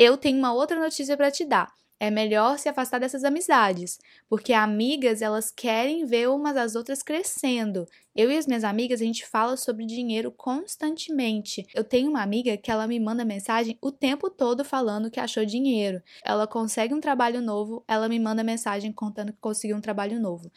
eu 0.00 0.16
tenho 0.16 0.38
uma 0.38 0.54
outra 0.54 0.80
notícia 0.80 1.14
para 1.16 1.30
te 1.30 1.44
dar 1.44 1.70
é 2.00 2.10
melhor 2.10 2.58
se 2.58 2.66
afastar 2.66 2.98
dessas 2.98 3.24
amizades, 3.24 3.98
porque 4.26 4.54
amigas 4.54 5.20
elas 5.20 5.50
querem 5.50 6.06
ver 6.06 6.30
umas 6.30 6.56
as 6.56 6.74
outras 6.74 7.02
crescendo. 7.02 7.86
Eu 8.16 8.30
e 8.30 8.38
as 8.38 8.46
minhas 8.46 8.64
amigas 8.64 9.02
a 9.02 9.04
gente 9.04 9.26
fala 9.26 9.54
sobre 9.54 9.84
dinheiro 9.84 10.32
constantemente. 10.32 11.66
Eu 11.74 11.84
tenho 11.84 12.08
uma 12.08 12.22
amiga 12.22 12.56
que 12.56 12.70
ela 12.70 12.86
me 12.86 12.98
manda 12.98 13.22
mensagem 13.22 13.78
o 13.82 13.92
tempo 13.92 14.30
todo 14.30 14.64
falando 14.64 15.10
que 15.10 15.20
achou 15.20 15.44
dinheiro. 15.44 16.02
Ela 16.24 16.46
consegue 16.46 16.94
um 16.94 17.00
trabalho 17.00 17.42
novo, 17.42 17.84
ela 17.86 18.08
me 18.08 18.18
manda 18.18 18.42
mensagem 18.42 18.90
contando 18.90 19.32
que 19.32 19.38
conseguiu 19.38 19.76
um 19.76 19.80
trabalho 19.80 20.18
novo. 20.18 20.50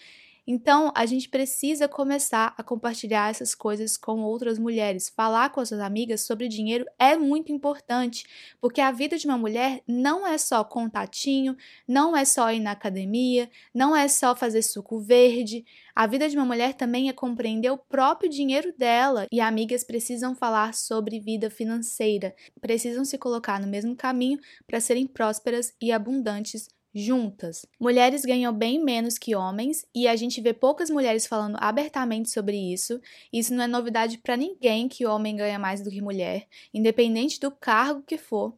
Então, 0.45 0.91
a 0.93 1.05
gente 1.05 1.29
precisa 1.29 1.87
começar 1.87 2.53
a 2.57 2.63
compartilhar 2.63 3.29
essas 3.29 3.55
coisas 3.55 3.95
com 3.95 4.21
outras 4.23 4.59
mulheres. 4.59 5.07
Falar 5.07 5.49
com 5.49 5.61
as 5.61 5.69
suas 5.69 5.79
amigas 5.79 6.21
sobre 6.21 6.49
dinheiro 6.49 6.85
é 6.99 7.15
muito 7.15 7.49
importante, 7.49 8.25
porque 8.59 8.81
a 8.81 8.91
vida 8.91 9.17
de 9.17 9.25
uma 9.25 9.37
mulher 9.37 9.81
não 9.87 10.27
é 10.27 10.37
só 10.37 10.61
contatinho, 10.61 11.55
não 11.87 12.15
é 12.15 12.25
só 12.25 12.51
ir 12.51 12.59
na 12.59 12.71
academia, 12.71 13.49
não 13.73 13.95
é 13.95 14.09
só 14.09 14.35
fazer 14.35 14.61
suco 14.63 14.99
verde. 14.99 15.63
A 15.95 16.05
vida 16.07 16.27
de 16.27 16.35
uma 16.35 16.45
mulher 16.45 16.73
também 16.73 17.07
é 17.07 17.13
compreender 17.13 17.69
o 17.71 17.77
próprio 17.77 18.29
dinheiro 18.29 18.73
dela 18.77 19.27
e 19.31 19.39
amigas 19.39 19.85
precisam 19.85 20.35
falar 20.35 20.73
sobre 20.73 21.21
vida 21.21 21.49
financeira, 21.49 22.35
precisam 22.59 23.05
se 23.05 23.17
colocar 23.17 23.61
no 23.61 23.67
mesmo 23.67 23.95
caminho 23.95 24.39
para 24.67 24.81
serem 24.81 25.07
prósperas 25.07 25.73
e 25.81 25.89
abundantes 25.89 26.67
juntas. 26.93 27.65
Mulheres 27.79 28.23
ganham 28.23 28.53
bem 28.53 28.83
menos 28.83 29.17
que 29.17 29.35
homens 29.35 29.85
e 29.93 30.07
a 30.07 30.15
gente 30.15 30.39
vê 30.39 30.53
poucas 30.53 30.89
mulheres 30.89 31.25
falando 31.25 31.57
abertamente 31.59 32.29
sobre 32.29 32.55
isso. 32.55 33.01
Isso 33.31 33.53
não 33.53 33.63
é 33.63 33.67
novidade 33.67 34.19
para 34.19 34.37
ninguém 34.37 34.87
que 34.87 35.05
homem 35.05 35.35
ganha 35.35 35.57
mais 35.57 35.81
do 35.81 35.89
que 35.89 36.01
mulher, 36.01 36.47
independente 36.73 37.39
do 37.39 37.49
cargo 37.49 38.03
que 38.03 38.17
for. 38.17 38.53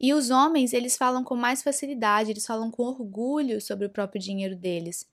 E 0.00 0.12
os 0.12 0.30
homens, 0.30 0.72
eles 0.72 0.96
falam 0.96 1.24
com 1.24 1.34
mais 1.34 1.62
facilidade, 1.62 2.30
eles 2.30 2.46
falam 2.46 2.70
com 2.70 2.84
orgulho 2.84 3.60
sobre 3.60 3.86
o 3.86 3.90
próprio 3.90 4.20
dinheiro 4.20 4.56
deles. 4.56 5.08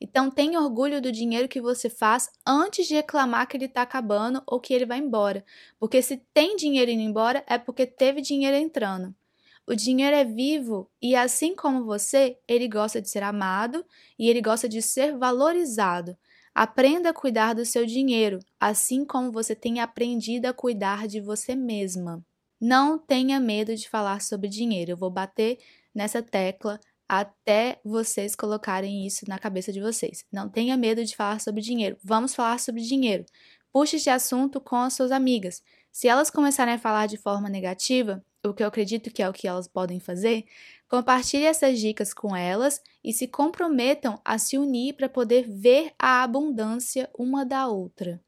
Então, 0.00 0.30
tenha 0.30 0.60
orgulho 0.60 1.00
do 1.00 1.12
dinheiro 1.12 1.48
que 1.48 1.60
você 1.60 1.88
faz 1.88 2.28
antes 2.44 2.88
de 2.88 2.94
reclamar 2.94 3.46
que 3.46 3.56
ele 3.56 3.66
está 3.66 3.82
acabando 3.82 4.42
ou 4.46 4.58
que 4.58 4.74
ele 4.74 4.84
vai 4.84 4.98
embora. 4.98 5.44
Porque 5.78 6.02
se 6.02 6.16
tem 6.34 6.56
dinheiro 6.56 6.90
indo 6.90 7.02
embora, 7.02 7.44
é 7.46 7.56
porque 7.56 7.86
teve 7.86 8.20
dinheiro 8.20 8.56
entrando. 8.56 9.14
O 9.66 9.74
dinheiro 9.74 10.16
é 10.16 10.24
vivo 10.24 10.90
e, 11.00 11.14
assim 11.14 11.54
como 11.54 11.84
você, 11.84 12.36
ele 12.48 12.66
gosta 12.66 13.00
de 13.00 13.08
ser 13.08 13.22
amado 13.22 13.84
e 14.18 14.28
ele 14.28 14.40
gosta 14.40 14.68
de 14.68 14.82
ser 14.82 15.16
valorizado. 15.16 16.16
Aprenda 16.54 17.10
a 17.10 17.14
cuidar 17.14 17.54
do 17.54 17.64
seu 17.64 17.86
dinheiro, 17.86 18.38
assim 18.60 19.04
como 19.04 19.32
você 19.32 19.54
tem 19.54 19.80
aprendido 19.80 20.46
a 20.46 20.52
cuidar 20.52 21.06
de 21.06 21.20
você 21.20 21.54
mesma. 21.54 22.24
Não 22.60 22.98
tenha 22.98 23.40
medo 23.40 23.74
de 23.74 23.88
falar 23.88 24.20
sobre 24.20 24.48
dinheiro. 24.48 24.92
Eu 24.92 24.96
vou 24.96 25.10
bater 25.10 25.58
nessa 25.94 26.22
tecla 26.22 26.78
até 27.08 27.80
vocês 27.84 28.34
colocarem 28.34 29.06
isso 29.06 29.24
na 29.28 29.38
cabeça 29.38 29.72
de 29.72 29.80
vocês. 29.80 30.24
Não 30.32 30.48
tenha 30.48 30.76
medo 30.76 31.04
de 31.04 31.16
falar 31.16 31.40
sobre 31.40 31.60
dinheiro. 31.60 31.96
Vamos 32.02 32.34
falar 32.34 32.58
sobre 32.58 32.82
dinheiro. 32.82 33.24
Puxe 33.72 33.96
esse 33.96 34.10
assunto 34.10 34.60
com 34.60 34.76
as 34.76 34.92
suas 34.92 35.10
amigas. 35.10 35.62
Se 35.90 36.08
elas 36.08 36.30
começarem 36.30 36.74
a 36.74 36.78
falar 36.78 37.06
de 37.06 37.16
forma 37.16 37.48
negativa, 37.48 38.24
o 38.44 38.54
que 38.54 38.62
eu 38.62 38.66
acredito 38.66 39.10
que 39.10 39.22
é 39.22 39.28
o 39.28 39.32
que 39.32 39.46
elas 39.46 39.68
podem 39.68 40.00
fazer, 40.00 40.44
compartilhe 40.88 41.44
essas 41.44 41.78
dicas 41.78 42.12
com 42.12 42.34
elas 42.34 42.82
e 43.02 43.12
se 43.12 43.28
comprometam 43.28 44.20
a 44.24 44.38
se 44.38 44.58
unir 44.58 44.94
para 44.94 45.08
poder 45.08 45.48
ver 45.48 45.92
a 45.98 46.22
abundância 46.22 47.08
uma 47.16 47.44
da 47.44 47.68
outra. 47.68 48.22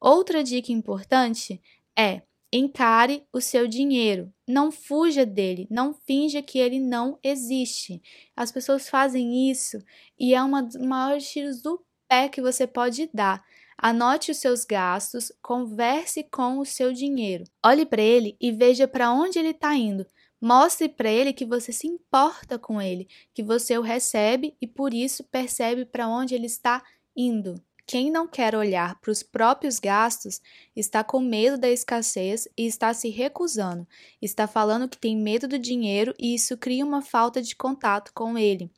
Outra 0.00 0.44
dica 0.44 0.72
importante 0.72 1.60
é 1.98 2.22
encare 2.52 3.26
o 3.32 3.40
seu 3.40 3.66
dinheiro, 3.66 4.32
não 4.46 4.70
fuja 4.70 5.26
dele, 5.26 5.66
não 5.70 5.92
finja 5.92 6.42
que 6.42 6.58
ele 6.58 6.78
não 6.78 7.18
existe. 7.22 8.00
As 8.36 8.52
pessoas 8.52 8.88
fazem 8.88 9.50
isso 9.50 9.78
e 10.18 10.34
é 10.34 10.42
uma 10.42 10.62
dos 10.62 10.76
maiores 10.76 11.28
tiros 11.28 11.60
do 11.60 11.84
pé 12.08 12.28
que 12.28 12.40
você 12.40 12.66
pode 12.66 13.10
dar. 13.12 13.44
Anote 13.78 14.30
os 14.30 14.38
seus 14.38 14.64
gastos, 14.64 15.30
converse 15.42 16.24
com 16.24 16.58
o 16.58 16.64
seu 16.64 16.92
dinheiro. 16.92 17.44
Olhe 17.64 17.84
para 17.84 18.02
ele 18.02 18.36
e 18.40 18.50
veja 18.50 18.88
para 18.88 19.12
onde 19.12 19.38
ele 19.38 19.50
está 19.50 19.74
indo. 19.74 20.06
Mostre 20.40 20.88
para 20.88 21.10
ele 21.10 21.32
que 21.32 21.44
você 21.44 21.72
se 21.72 21.86
importa 21.86 22.58
com 22.58 22.80
ele, 22.80 23.08
que 23.34 23.42
você 23.42 23.76
o 23.76 23.82
recebe 23.82 24.56
e 24.60 24.66
por 24.66 24.94
isso 24.94 25.24
percebe 25.24 25.84
para 25.84 26.08
onde 26.08 26.34
ele 26.34 26.46
está 26.46 26.82
indo. 27.16 27.60
Quem 27.86 28.10
não 28.10 28.26
quer 28.26 28.54
olhar 28.56 28.98
para 29.00 29.12
os 29.12 29.22
próprios 29.22 29.78
gastos 29.78 30.40
está 30.74 31.04
com 31.04 31.20
medo 31.20 31.56
da 31.56 31.70
escassez 31.70 32.48
e 32.56 32.66
está 32.66 32.92
se 32.92 33.10
recusando, 33.10 33.86
está 34.20 34.48
falando 34.48 34.88
que 34.88 34.98
tem 34.98 35.16
medo 35.16 35.46
do 35.46 35.58
dinheiro 35.58 36.12
e 36.18 36.34
isso 36.34 36.56
cria 36.56 36.84
uma 36.84 37.00
falta 37.00 37.40
de 37.40 37.54
contato 37.54 38.10
com 38.12 38.36
ele. 38.36 38.70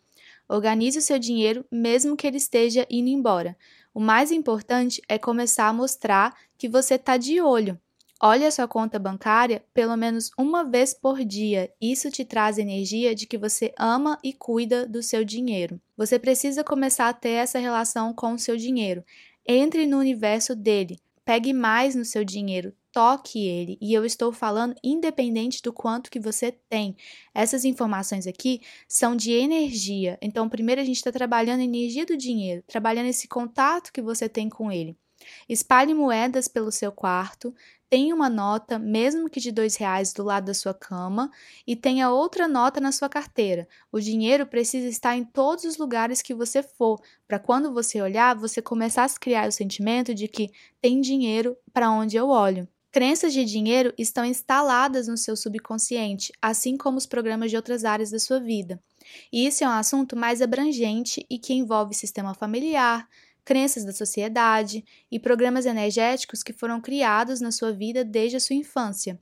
Organize 0.47 0.99
o 0.99 1.03
seu 1.03 1.19
dinheiro 1.19 1.65
mesmo 1.71 2.17
que 2.17 2.27
ele 2.27 2.37
esteja 2.37 2.87
indo 2.91 3.09
embora. 3.09 3.57
O 3.95 4.01
mais 4.01 4.31
importante 4.31 5.03
é 5.09 5.19
começar 5.19 5.69
a 5.69 5.73
mostrar 5.73 6.37
que 6.57 6.69
você 6.69 6.95
está 6.95 7.17
de 7.17 7.41
olho. 7.41 7.79
Olhe 8.21 8.45
a 8.45 8.51
sua 8.51 8.67
conta 8.67 8.99
bancária 8.99 9.65
pelo 9.73 9.97
menos 9.97 10.31
uma 10.37 10.65
vez 10.65 10.93
por 10.93 11.25
dia. 11.25 11.73
Isso 11.81 12.11
te 12.11 12.25
traz 12.25 12.59
energia 12.59 13.15
de 13.15 13.27
que 13.27 13.39
você 13.39 13.73
ama 13.79 14.19
e 14.25 14.33
cuida 14.33 14.87
do 14.87 15.03
seu 15.03 15.25
dinheiro. 15.25 15.81
Você 15.97 16.19
precisa 16.19 16.65
começar 16.65 17.09
a 17.09 17.13
ter 17.13 17.31
essa 17.31 17.61
relação 17.61 18.13
com 18.13 18.33
o 18.33 18.39
seu 18.39 18.57
dinheiro. 18.57 19.05
Entre 19.47 19.87
no 19.87 19.99
universo 19.99 20.57
dele. 20.57 20.99
Pegue 21.25 21.53
mais 21.53 21.95
no 21.95 22.05
seu 22.05 22.25
dinheiro, 22.25 22.73
toque 22.99 23.47
ele. 23.47 23.79
E 23.81 23.95
eu 23.95 24.05
estou 24.05 24.33
falando 24.33 24.75
independente 24.83 25.63
do 25.63 25.73
quanto 25.73 26.11
que 26.11 26.19
você 26.19 26.51
tem. 26.51 26.97
Essas 27.33 27.65
informações 27.65 28.27
aqui 28.27 28.61
são 28.89 29.15
de 29.15 29.31
energia. 29.31 30.19
Então, 30.21 30.49
primeiro 30.49 30.81
a 30.81 30.85
gente 30.85 30.97
está 30.97 31.13
trabalhando 31.13 31.61
a 31.61 31.65
energia 31.65 32.05
do 32.05 32.17
dinheiro, 32.17 32.65
trabalhando 32.67 33.07
esse 33.07 33.29
contato 33.29 33.93
que 33.93 34.03
você 34.03 34.29
tem 34.29 34.49
com 34.49 34.73
ele. 34.73 34.97
Espalhe 35.49 35.95
moedas 35.95 36.49
pelo 36.49 36.73
seu 36.73 36.91
quarto, 36.91 37.55
tenha 37.89 38.13
uma 38.13 38.29
nota, 38.29 38.81
mesmo 38.81 39.31
que 39.31 39.39
de 39.39 39.53
dois 39.53 39.77
reais, 39.77 40.13
do 40.13 40.25
lado 40.25 40.47
da 40.47 40.55
sua 40.55 40.75
cama 40.75 41.31
e 41.65 41.77
tenha 41.77 42.11
outra 42.11 42.49
nota 42.49 42.81
na 42.81 42.91
sua 42.91 43.09
carteira. 43.09 43.69
O 43.93 44.01
dinheiro 44.01 44.45
precisa 44.45 44.89
estar 44.89 45.17
em 45.17 45.25
todos 45.25 45.63
os 45.63 45.77
lugares 45.77 46.21
que 46.21 46.35
você 46.35 46.65
for, 46.65 47.01
para 47.29 47.39
quando 47.39 47.73
você 47.73 48.03
olhar, 48.03 48.35
você 48.35 48.61
começar 48.61 49.05
a 49.05 49.19
criar 49.21 49.49
o 49.49 49.53
sentimento 49.53 50.13
de 50.13 50.27
que 50.27 50.51
tem 50.81 51.01
dinheiro 51.01 51.57
para 51.73 51.93
onde 51.93 52.17
eu 52.17 52.29
olho. 52.29 52.69
Crenças 52.91 53.35
de 53.35 53.45
dinheiro 53.45 53.93
estão 53.99 54.25
instaladas 54.25 55.09
no 55.09 55.17
seu 55.17 55.37
subconsciente, 55.37 56.33
assim 56.41 56.77
como 56.77 56.97
os 56.97 57.05
programas 57.05 57.51
de 57.51 57.57
outras 57.57 57.85
áreas 57.85 58.11
da 58.11 58.19
sua 58.19 58.41
vida. 58.41 58.83
E 59.31 59.47
isso 59.47 59.63
é 59.63 59.69
um 59.69 59.73
assunto 59.73 60.17
mais 60.17 60.41
abrangente 60.41 61.25
e 61.29 61.39
que 61.39 61.53
envolve 61.53 61.95
sistema 61.95 62.35
familiar, 62.35 63.07
crenças 63.45 63.85
da 63.85 63.93
sociedade 63.93 64.85
e 65.11 65.19
programas 65.19 65.67
energéticos 65.67 66.43
que 66.43 66.53
foram 66.53 66.81
criados 66.81 67.41
na 67.41 67.53
sua 67.53 67.73
vida 67.73 68.05
desde 68.05 68.37
a 68.37 68.41
sua 68.41 68.57
infância. 68.57 69.19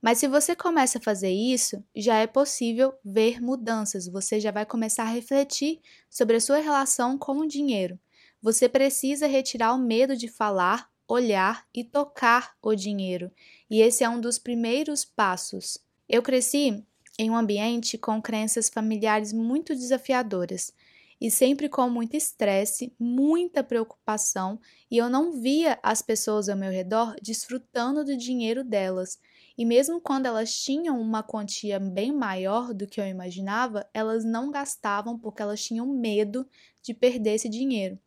Mas 0.00 0.18
se 0.18 0.28
você 0.28 0.54
começa 0.54 0.98
a 0.98 1.02
fazer 1.02 1.30
isso, 1.30 1.82
já 1.94 2.16
é 2.16 2.26
possível 2.26 2.94
ver 3.04 3.40
mudanças, 3.40 4.06
você 4.06 4.38
já 4.38 4.50
vai 4.50 4.66
começar 4.66 5.04
a 5.04 5.10
refletir 5.10 5.80
sobre 6.10 6.36
a 6.36 6.40
sua 6.40 6.58
relação 6.58 7.16
com 7.16 7.38
o 7.38 7.48
dinheiro. 7.48 7.98
Você 8.42 8.68
precisa 8.68 9.26
retirar 9.26 9.74
o 9.74 9.78
medo 9.78 10.16
de 10.16 10.28
falar, 10.28 10.88
olhar 11.08 11.66
e 11.74 11.84
tocar 11.84 12.56
o 12.62 12.74
dinheiro, 12.74 13.30
e 13.70 13.80
esse 13.80 14.02
é 14.02 14.08
um 14.08 14.20
dos 14.20 14.38
primeiros 14.38 15.04
passos. 15.04 15.78
Eu 16.08 16.22
cresci 16.22 16.84
em 17.18 17.30
um 17.30 17.36
ambiente 17.36 17.96
com 17.96 18.20
crenças 18.20 18.68
familiares 18.68 19.32
muito 19.32 19.74
desafiadoras 19.74 20.72
e 21.20 21.30
sempre 21.30 21.68
com 21.68 21.88
muito 21.88 22.14
estresse, 22.14 22.94
muita 22.98 23.64
preocupação, 23.64 24.60
e 24.90 24.98
eu 24.98 25.08
não 25.08 25.32
via 25.32 25.78
as 25.82 26.02
pessoas 26.02 26.48
ao 26.48 26.56
meu 26.56 26.70
redor 26.70 27.16
desfrutando 27.22 28.04
do 28.04 28.16
dinheiro 28.16 28.62
delas. 28.62 29.18
E 29.56 29.64
mesmo 29.64 30.00
quando 30.00 30.26
elas 30.26 30.54
tinham 30.54 31.00
uma 31.00 31.22
quantia 31.22 31.80
bem 31.80 32.12
maior 32.12 32.74
do 32.74 32.86
que 32.86 33.00
eu 33.00 33.06
imaginava, 33.06 33.88
elas 33.94 34.24
não 34.24 34.50
gastavam 34.50 35.18
porque 35.18 35.40
elas 35.40 35.64
tinham 35.64 35.86
medo 35.86 36.46
de 36.82 36.92
perder 36.92 37.36
esse 37.36 37.48
dinheiro. 37.48 37.98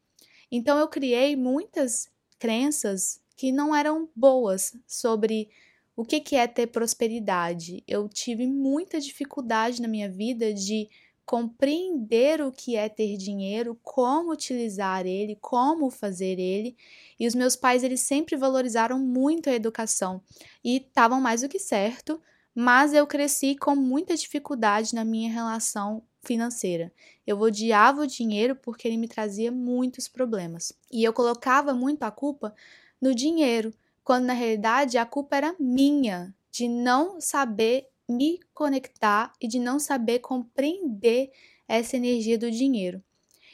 Então 0.51 0.77
eu 0.77 0.87
criei 0.87 1.35
muitas 1.35 2.07
crenças 2.39 3.21
que 3.35 3.51
não 3.51 3.75
eram 3.75 4.09
boas 4.15 4.73
sobre 4.87 5.49
O 5.95 6.05
que, 6.05 6.21
que 6.21 6.35
é 6.37 6.47
ter 6.47 6.67
prosperidade? 6.67 7.83
Eu 7.85 8.07
tive 8.07 8.47
muita 8.47 8.99
dificuldade 9.01 9.81
na 9.81 9.87
minha 9.87 10.09
vida 10.09 10.53
de 10.53 10.89
compreender 11.25 12.41
o 12.41 12.51
que 12.51 12.75
é 12.75 12.89
ter 12.89 13.15
dinheiro, 13.15 13.77
como 13.83 14.31
utilizar 14.31 15.05
ele, 15.05 15.37
como 15.39 15.91
fazer 15.91 16.39
ele. 16.39 16.75
E 17.19 17.27
os 17.27 17.35
meus 17.35 17.55
pais, 17.55 17.83
eles 17.83 18.01
sempre 18.01 18.35
valorizaram 18.35 18.97
muito 18.97 19.47
a 19.47 19.53
educação 19.53 20.23
e 20.63 20.77
estavam 20.77 21.21
mais 21.21 21.41
do 21.41 21.47
que 21.47 21.59
certo, 21.59 22.19
mas 22.55 22.93
eu 22.93 23.05
cresci 23.05 23.55
com 23.55 23.75
muita 23.75 24.15
dificuldade 24.15 24.95
na 24.95 25.05
minha 25.05 25.31
relação 25.31 26.01
financeira. 26.21 26.91
Eu 27.25 27.39
odiava 27.39 28.01
o 28.01 28.07
dinheiro 28.07 28.55
porque 28.55 28.87
ele 28.87 28.97
me 28.97 29.07
trazia 29.07 29.51
muitos 29.51 30.07
problemas. 30.07 30.73
E 30.91 31.03
eu 31.03 31.13
colocava 31.13 31.73
muito 31.73 32.03
a 32.03 32.11
culpa 32.11 32.53
no 33.01 33.15
dinheiro, 33.15 33.73
quando 34.03 34.25
na 34.25 34.33
realidade 34.33 34.97
a 34.97 35.05
culpa 35.05 35.37
era 35.37 35.55
minha 35.59 36.33
de 36.51 36.67
não 36.67 37.21
saber 37.21 37.87
me 38.07 38.39
conectar 38.53 39.31
e 39.39 39.47
de 39.47 39.59
não 39.59 39.79
saber 39.79 40.19
compreender 40.19 41.31
essa 41.67 41.95
energia 41.95 42.37
do 42.37 42.49
dinheiro. 42.49 43.03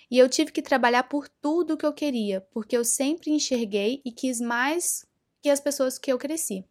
E 0.10 0.18
eu 0.18 0.30
tive 0.30 0.52
que 0.52 0.62
trabalhar 0.62 1.04
por 1.04 1.28
tudo 1.28 1.76
que 1.76 1.86
eu 1.86 1.94
queria, 1.94 2.42
porque 2.52 2.78
eu 2.78 2.86
sempre 2.86 3.32
enxerguei 3.32 4.02
e 4.06 4.12
quis 4.12 4.40
mais 4.40 5.06
que 5.42 5.50
as 5.50 5.60
pessoas 5.60 6.00
que 6.00 6.12
eu 6.12 6.18
cresci. 6.18 6.64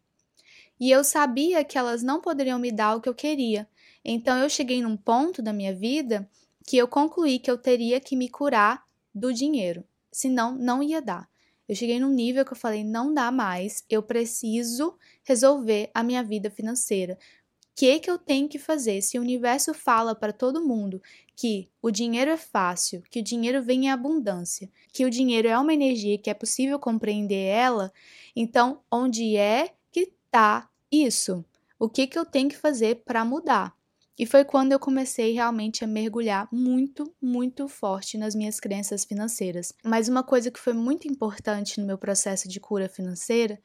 E 0.79 0.91
eu 0.91 1.03
sabia 1.03 1.63
que 1.63 1.77
elas 1.77 2.01
não 2.03 2.19
poderiam 2.19 2.59
me 2.59 2.71
dar 2.71 2.95
o 2.95 3.01
que 3.01 3.07
eu 3.07 3.15
queria. 3.15 3.67
Então 4.05 4.37
eu 4.37 4.47
cheguei 4.47 4.83
num 4.83 4.95
ponto 4.95 5.41
da 5.41 5.51
minha 5.51 5.73
vida 5.73 6.29
que 6.63 6.77
eu 6.77 6.87
concluí 6.87 7.39
que 7.39 7.49
eu 7.49 7.57
teria 7.57 7.99
que 7.99 8.15
me 8.15 8.29
curar 8.29 8.83
do 9.13 9.33
dinheiro, 9.33 9.83
senão 10.11 10.55
não 10.55 10.83
ia 10.83 11.01
dar. 11.01 11.27
Eu 11.67 11.75
cheguei 11.75 11.99
num 11.99 12.11
nível 12.11 12.45
que 12.45 12.53
eu 12.53 12.57
falei: 12.57 12.83
não 12.83 13.11
dá 13.11 13.31
mais, 13.31 13.83
eu 13.89 14.03
preciso 14.03 14.95
resolver 15.23 15.89
a 15.93 16.03
minha 16.03 16.23
vida 16.23 16.51
financeira. 16.51 17.17
O 17.63 17.77
que, 17.77 17.99
que 17.99 18.09
eu 18.09 18.17
tenho 18.17 18.47
que 18.47 18.59
fazer? 18.59 19.01
Se 19.01 19.17
o 19.17 19.21
universo 19.21 19.73
fala 19.73 20.15
para 20.15 20.31
todo 20.31 20.65
mundo 20.65 21.01
que 21.35 21.67
o 21.81 21.91
dinheiro 21.91 22.31
é 22.31 22.37
fácil, 22.37 23.03
que 23.09 23.19
o 23.19 23.23
dinheiro 23.23 23.61
vem 23.61 23.87
em 23.87 23.91
abundância, 23.91 24.69
que 24.93 25.03
o 25.03 25.09
dinheiro 25.09 25.47
é 25.47 25.57
uma 25.57 25.73
energia 25.73 26.17
que 26.17 26.29
é 26.29 26.33
possível 26.33 26.79
compreender 26.79 27.47
ela, 27.47 27.91
então 28.33 28.81
onde 28.89 29.35
é 29.35 29.73
que 29.91 30.13
está 30.25 30.69
isso? 30.89 31.43
O 31.77 31.89
que, 31.89 32.07
que 32.07 32.17
eu 32.17 32.25
tenho 32.25 32.47
que 32.47 32.55
fazer 32.55 33.03
para 33.03 33.25
mudar? 33.25 33.75
E 34.17 34.25
foi 34.25 34.45
quando 34.45 34.71
eu 34.71 34.79
comecei 34.79 35.33
realmente 35.33 35.83
a 35.83 35.87
mergulhar 35.87 36.47
muito, 36.51 37.13
muito 37.21 37.67
forte 37.67 38.17
nas 38.17 38.33
minhas 38.33 38.59
crenças 38.59 39.03
financeiras. 39.03 39.73
Mas 39.83 40.07
uma 40.07 40.23
coisa 40.23 40.49
que 40.49 40.59
foi 40.59 40.73
muito 40.73 41.07
importante 41.07 41.79
no 41.79 41.85
meu 41.85 41.97
processo 41.97 42.47
de 42.47 42.59
cura 42.59 42.87
financeira 42.87 43.59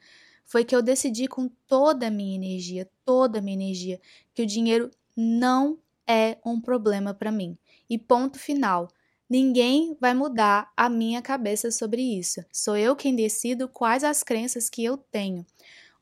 foi 0.45 0.65
que 0.65 0.75
eu 0.75 0.81
decidi 0.81 1.27
com 1.27 1.47
toda 1.67 2.07
a 2.07 2.11
minha 2.11 2.35
energia, 2.35 2.89
toda 3.05 3.39
a 3.39 3.41
minha 3.41 3.55
energia, 3.55 4.01
que 4.33 4.43
o 4.43 4.45
dinheiro 4.45 4.91
não 5.15 5.79
é 6.05 6.37
um 6.45 6.59
problema 6.59 7.13
para 7.13 7.31
mim. 7.31 7.57
E 7.89 7.97
ponto 7.97 8.37
final. 8.37 8.89
Ninguém 9.29 9.95
vai 9.97 10.13
mudar 10.13 10.69
a 10.75 10.89
minha 10.89 11.21
cabeça 11.21 11.71
sobre 11.71 12.01
isso. 12.01 12.43
Sou 12.51 12.75
eu 12.75 12.97
quem 12.97 13.15
decido 13.15 13.69
quais 13.69 14.03
as 14.03 14.23
crenças 14.23 14.69
que 14.69 14.83
eu 14.83 14.97
tenho. 14.97 15.45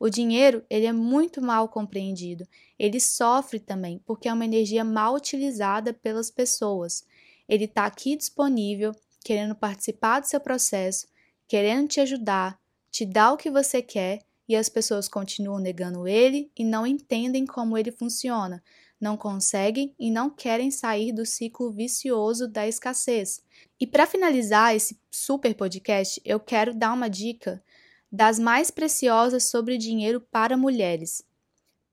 O 0.00 0.08
dinheiro, 0.08 0.64
ele 0.70 0.86
é 0.86 0.92
muito 0.92 1.42
mal 1.42 1.68
compreendido. 1.68 2.48
Ele 2.78 2.98
sofre 2.98 3.60
também, 3.60 4.00
porque 4.06 4.30
é 4.30 4.32
uma 4.32 4.46
energia 4.46 4.82
mal 4.82 5.14
utilizada 5.14 5.92
pelas 5.92 6.30
pessoas. 6.30 7.04
Ele 7.46 7.66
está 7.66 7.84
aqui 7.84 8.16
disponível, 8.16 8.92
querendo 9.22 9.54
participar 9.54 10.20
do 10.20 10.26
seu 10.26 10.40
processo, 10.40 11.06
querendo 11.46 11.86
te 11.86 12.00
ajudar, 12.00 12.58
te 12.90 13.04
dar 13.04 13.32
o 13.32 13.36
que 13.36 13.50
você 13.50 13.82
quer, 13.82 14.20
e 14.48 14.56
as 14.56 14.70
pessoas 14.70 15.06
continuam 15.06 15.60
negando 15.60 16.08
ele 16.08 16.50
e 16.58 16.64
não 16.64 16.86
entendem 16.86 17.44
como 17.44 17.76
ele 17.76 17.92
funciona, 17.92 18.60
não 18.98 19.16
conseguem 19.16 19.94
e 19.98 20.10
não 20.10 20.28
querem 20.28 20.70
sair 20.70 21.12
do 21.12 21.26
ciclo 21.26 21.70
vicioso 21.70 22.48
da 22.48 22.66
escassez. 22.66 23.42
E 23.78 23.86
para 23.86 24.06
finalizar 24.06 24.74
esse 24.74 24.98
super 25.10 25.54
podcast, 25.54 26.20
eu 26.24 26.40
quero 26.40 26.74
dar 26.74 26.92
uma 26.92 27.08
dica 27.08 27.62
das 28.10 28.38
mais 28.38 28.70
preciosas 28.70 29.44
sobre 29.44 29.78
dinheiro 29.78 30.20
para 30.20 30.56
mulheres. 30.56 31.22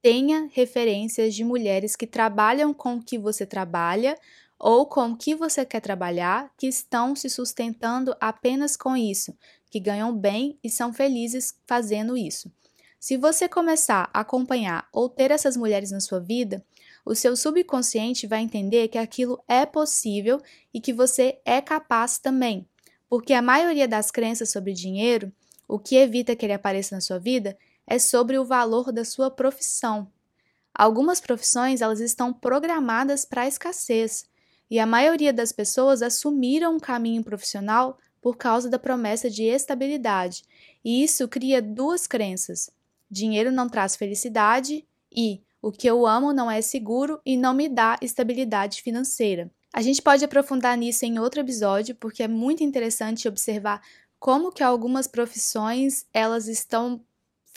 Tenha 0.02 0.50
referências 0.54 1.36
de 1.36 1.44
mulheres 1.44 1.96
que 1.96 2.08
trabalham 2.08 2.74
com 2.74 2.96
o 2.96 3.04
que 3.04 3.18
você 3.18 3.46
trabalha 3.46 4.18
ou 4.60 4.86
com 4.88 5.12
o 5.12 5.18
que 5.18 5.36
você 5.36 5.66
quer 5.66 5.82
trabalhar, 5.82 6.52
que 6.58 6.68
estão 6.68 7.16
se 7.16 7.30
sustentando 7.30 8.16
apenas 8.20 8.76
com 8.76 8.98
isso, 8.98 9.38
que 9.70 9.80
ganham 9.80 10.16
bem 10.16 10.58
e 10.64 10.70
são 10.70 10.92
felizes 10.92 11.54
fazendo 11.66 12.18
isso. 12.18 12.52
Se 13.00 13.16
você 13.16 13.48
começar 13.48 14.10
a 14.12 14.22
acompanhar 14.22 14.88
ou 14.92 15.08
ter 15.08 15.30
essas 15.30 15.56
mulheres 15.56 15.92
na 15.92 16.00
sua 16.00 16.20
vida, 16.20 16.66
o 17.06 17.14
seu 17.14 17.36
subconsciente 17.36 18.26
vai 18.26 18.42
entender 18.42 18.88
que 18.88 18.98
aquilo 18.98 19.42
é 19.48 19.66
possível 19.66 20.42
e 20.74 20.82
que 20.82 20.92
você 20.92 21.40
é 21.46 21.62
capaz 21.62 22.18
também, 22.18 22.68
porque 23.08 23.34
a 23.34 23.42
maioria 23.42 23.88
das 23.88 24.10
crenças 24.10 24.50
sobre 24.50 24.74
dinheiro 24.74 25.32
o 25.68 25.78
que 25.78 25.96
evita 25.96 26.36
que 26.36 26.46
ele 26.46 26.54
apareça 26.54 26.96
na 26.96 27.02
sua 27.02 27.20
vida 27.20 27.58
é 27.86 28.00
sobre 28.00 28.38
o 28.38 28.46
valor 28.46 28.92
da 28.92 29.04
sua 29.04 29.30
profissão. 29.30 30.12
Algumas 30.74 31.20
profissões 31.20 31.82
elas 31.82 32.00
estão 32.00 32.32
programadas 32.32 33.26
para 33.26 33.42
a 33.42 33.48
escassez, 33.48 34.26
e 34.70 34.80
a 34.80 34.86
maioria 34.86 35.32
das 35.32 35.52
pessoas 35.52 36.02
assumiram 36.02 36.76
um 36.76 36.80
caminho 36.80 37.24
profissional 37.24 37.98
por 38.22 38.36
causa 38.36 38.70
da 38.70 38.78
promessa 38.78 39.30
de 39.30 39.44
estabilidade, 39.44 40.44
e 40.84 41.04
isso 41.04 41.28
cria 41.28 41.62
duas 41.62 42.06
crenças: 42.06 42.70
dinheiro 43.10 43.52
não 43.52 43.70
traz 43.70 43.96
felicidade 43.96 44.86
e 45.12 45.42
o 45.62 45.72
que 45.72 45.88
eu 45.88 46.06
amo 46.06 46.34
não 46.34 46.50
é 46.50 46.62
seguro 46.62 47.20
e 47.26 47.36
não 47.36 47.54
me 47.54 47.68
dá 47.68 47.98
estabilidade 48.02 48.82
financeira. 48.82 49.50
A 49.74 49.82
gente 49.82 50.02
pode 50.02 50.24
aprofundar 50.24 50.78
nisso 50.78 51.06
em 51.06 51.20
outro 51.20 51.40
episódio, 51.40 51.96
porque 51.96 52.24
é 52.24 52.28
muito 52.28 52.64
interessante 52.64 53.28
observar 53.28 53.82
como 54.20 54.52
que 54.52 54.64
algumas 54.64 55.08
profissões 55.08 56.06
elas 56.14 56.48
estão 56.48 57.04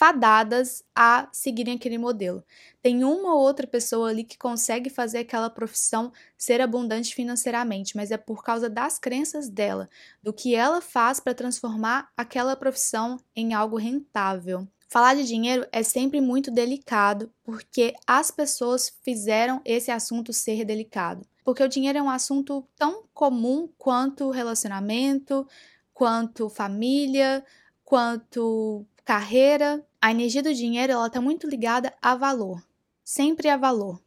fadadas 0.01 0.83
a 0.95 1.29
seguirem 1.31 1.75
aquele 1.75 1.99
modelo. 1.99 2.43
Tem 2.81 3.03
uma 3.03 3.35
ou 3.35 3.39
outra 3.39 3.67
pessoa 3.67 4.09
ali 4.09 4.23
que 4.23 4.35
consegue 4.35 4.89
fazer 4.89 5.19
aquela 5.19 5.47
profissão 5.47 6.11
ser 6.35 6.59
abundante 6.59 7.13
financeiramente, 7.13 7.95
mas 7.95 8.09
é 8.09 8.17
por 8.17 8.43
causa 8.43 8.67
das 8.67 8.97
crenças 8.97 9.47
dela, 9.47 9.87
do 10.23 10.33
que 10.33 10.55
ela 10.55 10.81
faz 10.81 11.19
para 11.19 11.35
transformar 11.35 12.09
aquela 12.17 12.55
profissão 12.55 13.19
em 13.35 13.53
algo 13.53 13.77
rentável. 13.77 14.67
Falar 14.89 15.13
de 15.13 15.23
dinheiro 15.23 15.67
é 15.71 15.83
sempre 15.83 16.19
muito 16.19 16.49
delicado, 16.49 17.31
porque 17.43 17.93
as 18.07 18.31
pessoas 18.31 18.91
fizeram 19.03 19.61
esse 19.63 19.91
assunto 19.91 20.33
ser 20.33 20.65
delicado. 20.65 21.25
Porque 21.45 21.63
o 21.63 21.69
dinheiro 21.69 21.99
é 21.99 22.01
um 22.01 22.09
assunto 22.09 22.67
tão 22.75 23.03
comum 23.13 23.69
quanto 23.77 24.31
relacionamento, 24.31 25.47
quanto 26.01 26.49
família, 26.49 27.45
quanto 27.85 28.83
carreira. 29.05 29.85
A 30.01 30.09
energia 30.09 30.41
do 30.41 30.51
dinheiro 30.51 30.93
ela 30.93 31.05
está 31.05 31.21
muito 31.21 31.47
ligada 31.47 31.93
a 32.01 32.15
valor, 32.15 32.59
sempre 33.03 33.47
a 33.47 33.55
valor. 33.55 34.01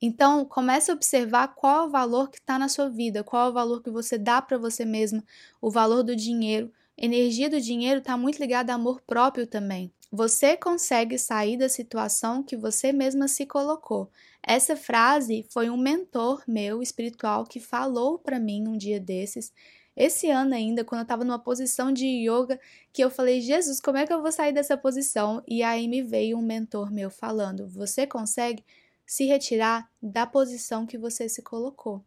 Então, 0.00 0.46
comece 0.46 0.90
a 0.90 0.94
observar 0.94 1.48
qual 1.48 1.82
é 1.82 1.86
o 1.86 1.90
valor 1.90 2.30
que 2.30 2.38
está 2.38 2.58
na 2.58 2.70
sua 2.70 2.88
vida, 2.88 3.22
qual 3.22 3.48
é 3.48 3.50
o 3.50 3.52
valor 3.52 3.82
que 3.82 3.90
você 3.90 4.16
dá 4.16 4.40
para 4.40 4.56
você 4.56 4.86
mesmo, 4.86 5.22
o 5.60 5.70
valor 5.70 6.02
do 6.02 6.16
dinheiro. 6.16 6.72
A 6.98 7.04
energia 7.04 7.50
do 7.50 7.60
dinheiro 7.60 7.98
está 7.98 8.16
muito 8.16 8.38
ligada 8.38 8.72
a 8.72 8.76
amor 8.76 9.02
próprio 9.02 9.46
também. 9.46 9.92
Você 10.10 10.56
consegue 10.56 11.18
sair 11.18 11.58
da 11.58 11.68
situação 11.68 12.42
que 12.42 12.56
você 12.56 12.94
mesma 12.94 13.28
se 13.28 13.44
colocou. 13.44 14.10
Essa 14.42 14.74
frase 14.74 15.46
foi 15.50 15.68
um 15.68 15.76
mentor 15.76 16.42
meu 16.48 16.80
espiritual 16.80 17.44
que 17.44 17.60
falou 17.60 18.18
para 18.18 18.40
mim 18.40 18.66
um 18.66 18.78
dia 18.78 18.98
desses 18.98 19.52
esse 20.00 20.30
ano 20.30 20.54
ainda, 20.54 20.82
quando 20.82 21.00
eu 21.00 21.02
estava 21.02 21.24
numa 21.24 21.38
posição 21.38 21.92
de 21.92 22.06
yoga, 22.06 22.58
que 22.90 23.04
eu 23.04 23.10
falei, 23.10 23.42
Jesus, 23.42 23.78
como 23.78 23.98
é 23.98 24.06
que 24.06 24.12
eu 24.12 24.22
vou 24.22 24.32
sair 24.32 24.50
dessa 24.50 24.74
posição? 24.74 25.42
E 25.46 25.62
aí 25.62 25.86
me 25.86 26.02
veio 26.02 26.38
um 26.38 26.42
mentor 26.42 26.90
meu 26.90 27.10
falando, 27.10 27.68
você 27.68 28.06
consegue 28.06 28.64
se 29.04 29.26
retirar 29.26 29.90
da 30.02 30.26
posição 30.26 30.86
que 30.86 30.96
você 30.96 31.28
se 31.28 31.42
colocou. 31.42 32.02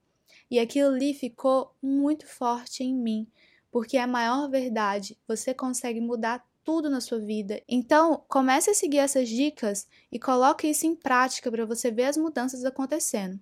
E 0.50 0.58
aquilo 0.58 0.90
ali 0.96 1.14
ficou 1.14 1.76
muito 1.80 2.26
forte 2.26 2.84
em 2.84 2.96
mim, 2.96 3.28
porque 3.70 3.96
é 3.96 4.02
a 4.02 4.08
maior 4.08 4.50
verdade, 4.50 5.16
você 5.28 5.54
consegue 5.54 6.02
mudar 6.02 6.44
tudo 6.64 6.90
na 6.90 7.00
sua 7.00 7.20
vida. 7.20 7.62
Então, 7.70 8.24
comece 8.28 8.72
a 8.72 8.74
seguir 8.74 9.00
essas 9.00 9.30
dicas 9.30 9.88
e 10.12 10.18
coloque 10.18 10.68
isso 10.68 10.88
em 10.88 10.96
prática 10.96 11.52
para 11.52 11.64
você 11.64 11.92
ver 11.92 12.06
as 12.06 12.18
mudanças 12.18 12.66
acontecendo. 12.66 13.40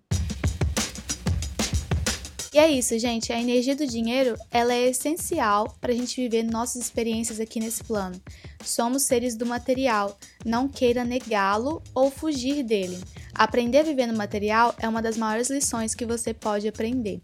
E 2.54 2.60
é 2.60 2.70
isso, 2.70 3.00
gente. 3.00 3.32
A 3.32 3.40
energia 3.40 3.76
do 3.78 3.88
dinheiro 3.88 4.38
ela 4.52 4.74
é 4.74 4.90
essencial 4.90 5.74
para 5.80 5.94
a 5.94 5.96
gente 5.96 6.20
viver 6.20 6.44
nossas 6.44 6.84
experiências 6.84 7.40
aqui 7.40 7.62
nesse 7.62 7.82
plano. 7.82 8.22
Somos 8.62 9.04
seres 9.04 9.38
do 9.38 9.46
material, 9.46 10.20
não 10.46 10.68
queira 10.68 11.06
negá-lo 11.06 11.82
ou 11.96 12.12
fugir 12.12 12.62
dele. 12.62 13.02
Aprender 13.34 13.78
a 13.78 13.84
viver 13.84 14.06
no 14.06 14.18
material 14.18 14.76
é 14.80 14.90
uma 14.90 15.02
das 15.02 15.16
maiores 15.16 15.50
lições 15.50 15.96
que 15.96 16.06
você 16.06 16.34
pode 16.34 16.68
aprender. 16.68 17.22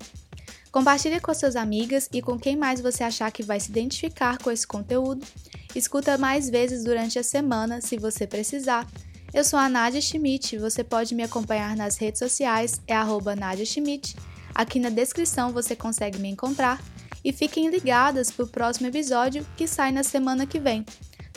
Compartilhe 0.71 1.19
com 1.19 1.33
suas 1.33 1.57
amigas 1.57 2.07
e 2.13 2.21
com 2.21 2.39
quem 2.39 2.55
mais 2.55 2.79
você 2.79 3.03
achar 3.03 3.29
que 3.29 3.43
vai 3.43 3.59
se 3.59 3.69
identificar 3.69 4.37
com 4.37 4.49
esse 4.49 4.65
conteúdo. 4.65 5.27
Escuta 5.75 6.17
mais 6.17 6.49
vezes 6.49 6.85
durante 6.85 7.19
a 7.19 7.23
semana 7.23 7.81
se 7.81 7.97
você 7.97 8.25
precisar. 8.25 8.87
Eu 9.33 9.43
sou 9.43 9.59
a 9.59 9.67
Nadia 9.67 9.99
Schmidt, 9.99 10.57
você 10.57 10.85
pode 10.85 11.13
me 11.13 11.23
acompanhar 11.23 11.75
nas 11.75 11.97
redes 11.97 12.19
sociais, 12.19 12.81
é 12.87 12.95
arroba 12.95 13.35
Nadia 13.35 13.65
Schmidt. 13.65 14.15
Aqui 14.57 14.79
na 14.79 14.89
descrição 14.89 15.53
você 15.53 15.75
consegue 15.75 16.17
me 16.17 16.29
encontrar. 16.29 16.81
E 17.23 17.31
fiquem 17.31 17.69
ligadas 17.69 18.31
para 18.31 18.45
o 18.45 18.47
próximo 18.47 18.87
episódio 18.87 19.45
que 19.55 19.67
sai 19.67 19.91
na 19.91 20.01
semana 20.01 20.47
que 20.47 20.59
vem. 20.59 20.83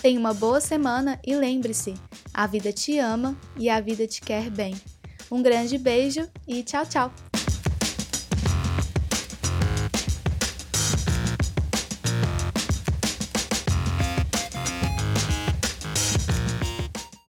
Tenha 0.00 0.18
uma 0.18 0.32
boa 0.32 0.60
semana 0.60 1.20
e 1.26 1.34
lembre-se: 1.34 1.92
a 2.32 2.46
vida 2.46 2.72
te 2.72 2.98
ama 2.98 3.36
e 3.58 3.68
a 3.68 3.78
vida 3.78 4.06
te 4.06 4.22
quer 4.22 4.48
bem. 4.48 4.74
Um 5.30 5.42
grande 5.42 5.76
beijo 5.76 6.26
e 6.48 6.62
tchau, 6.62 6.86
tchau! 6.86 7.29